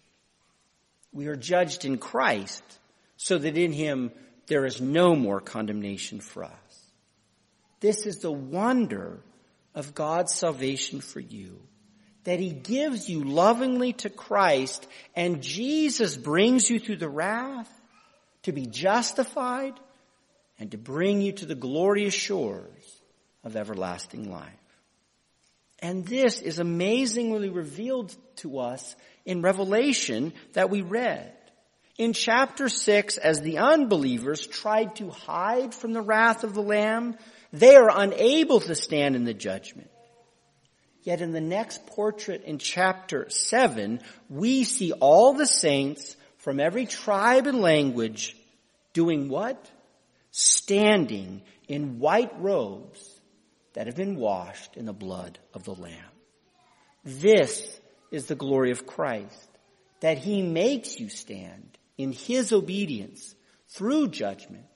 We 1.13 1.27
are 1.27 1.37
judged 1.37 1.85
in 1.85 1.99
Christ 1.99 2.63
so 3.17 3.39
that 3.39 3.57
in 3.57 3.73
Him 3.73 4.13
there 4.47 4.65
is 4.67 4.81
no 4.81 5.17
more 5.17 5.41
condemnation 5.41 6.21
for 6.21 6.45
us. 6.45 6.53
This 7.81 8.07
is 8.07 8.19
the 8.19 8.33
wonder 8.33 9.21
of 9.79 9.95
God's 9.95 10.35
salvation 10.35 11.01
for 11.01 11.21
you. 11.21 11.63
That 12.25 12.41
He 12.41 12.51
gives 12.51 13.09
you 13.09 13.23
lovingly 13.23 13.93
to 13.95 14.11
Christ 14.11 14.87
and 15.15 15.41
Jesus 15.41 16.17
brings 16.17 16.69
you 16.69 16.81
through 16.81 16.97
the 16.97 17.09
wrath 17.09 17.71
to 18.43 18.53
be 18.53 18.67
justified 18.67 19.75
and 20.59 20.73
to 20.73 20.79
bring 20.79 21.23
you 21.23 21.31
to 21.33 21.47
the 21.47 21.55
glorious 21.55 22.13
shores 22.13 23.01
of 23.45 23.55
everlasting 23.55 24.33
life. 24.33 24.53
And 25.79 26.05
this 26.05 26.41
is 26.41 26.59
amazingly 26.59 27.49
revealed 27.49 28.15
to 28.37 28.59
us 28.59 28.97
in 29.25 29.43
Revelation 29.43 30.33
that 30.55 30.71
we 30.71 30.83
read. 30.83 31.33
In 31.99 32.13
chapter 32.13 32.69
6, 32.69 33.17
as 33.17 33.43
the 33.43 33.59
unbelievers 33.59 34.45
tried 34.45 34.97
to 34.97 35.11
hide 35.11 35.73
from 35.73 35.93
the 35.93 36.03
wrath 36.03 36.43
of 36.43 36.55
the 36.55 36.63
Lamb, 36.63 37.17
they 37.53 37.77
are 37.77 37.91
unable 37.93 38.61
to 38.61 38.75
stand 38.75 39.17
in 39.17 39.25
the 39.25 39.35
judgment. 39.35 39.91
Yet 41.03 41.21
in 41.21 41.33
the 41.33 41.41
next 41.41 41.87
portrait 41.87 42.45
in 42.45 42.59
chapter 42.59 43.31
7, 43.31 44.01
we 44.29 44.65
see 44.65 44.93
all 44.93 45.33
the 45.33 45.47
saints 45.47 46.17
from 46.39 46.61
every 46.61 46.87
tribe 46.87 47.47
and 47.47 47.61
language 47.61 48.37
doing 48.93 49.29
what? 49.29 49.71
standing 50.31 51.43
in 51.67 51.99
white 51.99 52.33
robes 52.41 53.21
that 53.75 53.87
have 53.87 53.97
been 53.97 54.17
washed 54.17 54.77
in 54.77 54.85
the 54.85 54.93
blood 54.93 55.39
of 55.55 55.65
the 55.65 55.75
Lamb. 55.75 55.95
This 57.05 57.81
is 58.11 58.27
the 58.27 58.35
glory 58.35 58.71
of 58.71 58.87
Christ, 58.87 59.49
that 60.01 60.19
he 60.19 60.43
makes 60.43 60.99
you 60.99 61.09
stand 61.09 61.77
in 61.97 62.13
his 62.13 62.53
obedience 62.53 63.35
through 63.69 64.09
judgment 64.09 64.67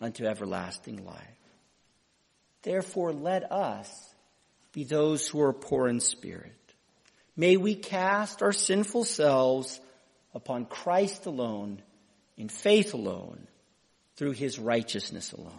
unto 0.00 0.26
everlasting 0.26 1.04
life. 1.04 1.22
Therefore 2.66 3.12
let 3.12 3.52
us 3.52 4.12
be 4.72 4.82
those 4.82 5.28
who 5.28 5.40
are 5.40 5.52
poor 5.52 5.86
in 5.86 6.00
spirit. 6.00 6.52
May 7.36 7.56
we 7.56 7.76
cast 7.76 8.42
our 8.42 8.50
sinful 8.50 9.04
selves 9.04 9.78
upon 10.34 10.64
Christ 10.64 11.26
alone, 11.26 11.80
in 12.36 12.48
faith 12.48 12.92
alone, 12.92 13.46
through 14.16 14.32
his 14.32 14.58
righteousness 14.58 15.30
alone. 15.30 15.52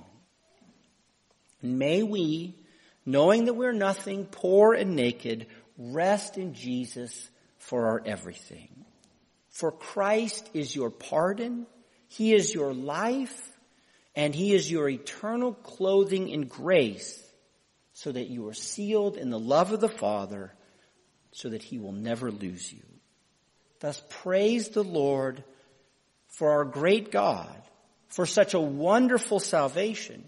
And 1.61 1.79
may 1.79 2.03
we, 2.03 2.55
knowing 3.05 3.45
that 3.45 3.53
we're 3.53 3.71
nothing, 3.71 4.25
poor 4.25 4.73
and 4.73 4.97
naked, 4.97 5.47
rest 5.77 6.37
in 6.37 6.55
Jesus 6.55 7.29
for 7.57 7.85
our 7.87 8.01
everything. 8.05 8.83
For 9.49 9.71
Christ 9.71 10.49
is 10.53 10.75
your 10.75 10.89
pardon, 10.89 11.67
He 12.09 12.33
is 12.33 12.53
your 12.53 12.73
life, 12.73 13.56
and 14.17 14.33
He 14.33 14.53
is 14.53 14.69
your 14.69 14.89
eternal 14.89 15.53
clothing 15.53 16.29
in 16.29 16.47
grace, 16.47 17.23
so 17.93 18.11
that 18.11 18.27
you 18.27 18.47
are 18.47 18.53
sealed 18.53 19.15
in 19.15 19.29
the 19.29 19.39
love 19.39 19.71
of 19.71 19.79
the 19.79 19.87
Father, 19.87 20.51
so 21.31 21.49
that 21.49 21.61
He 21.61 21.77
will 21.77 21.91
never 21.91 22.31
lose 22.31 22.73
you. 22.73 22.81
Thus 23.79 24.01
praise 24.09 24.69
the 24.69 24.83
Lord 24.83 25.43
for 26.29 26.51
our 26.51 26.65
great 26.65 27.11
God 27.11 27.61
for 28.09 28.25
such 28.25 28.55
a 28.55 28.59
wonderful 28.59 29.39
salvation 29.39 30.27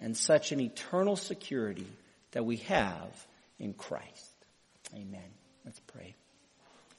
and 0.00 0.16
such 0.16 0.52
an 0.52 0.60
eternal 0.60 1.16
security 1.16 1.88
that 2.30 2.44
we 2.44 2.58
have 2.58 3.26
in 3.58 3.74
Christ. 3.74 4.34
Amen. 4.94 5.30
Let's 5.64 5.80
pray. 5.80 6.14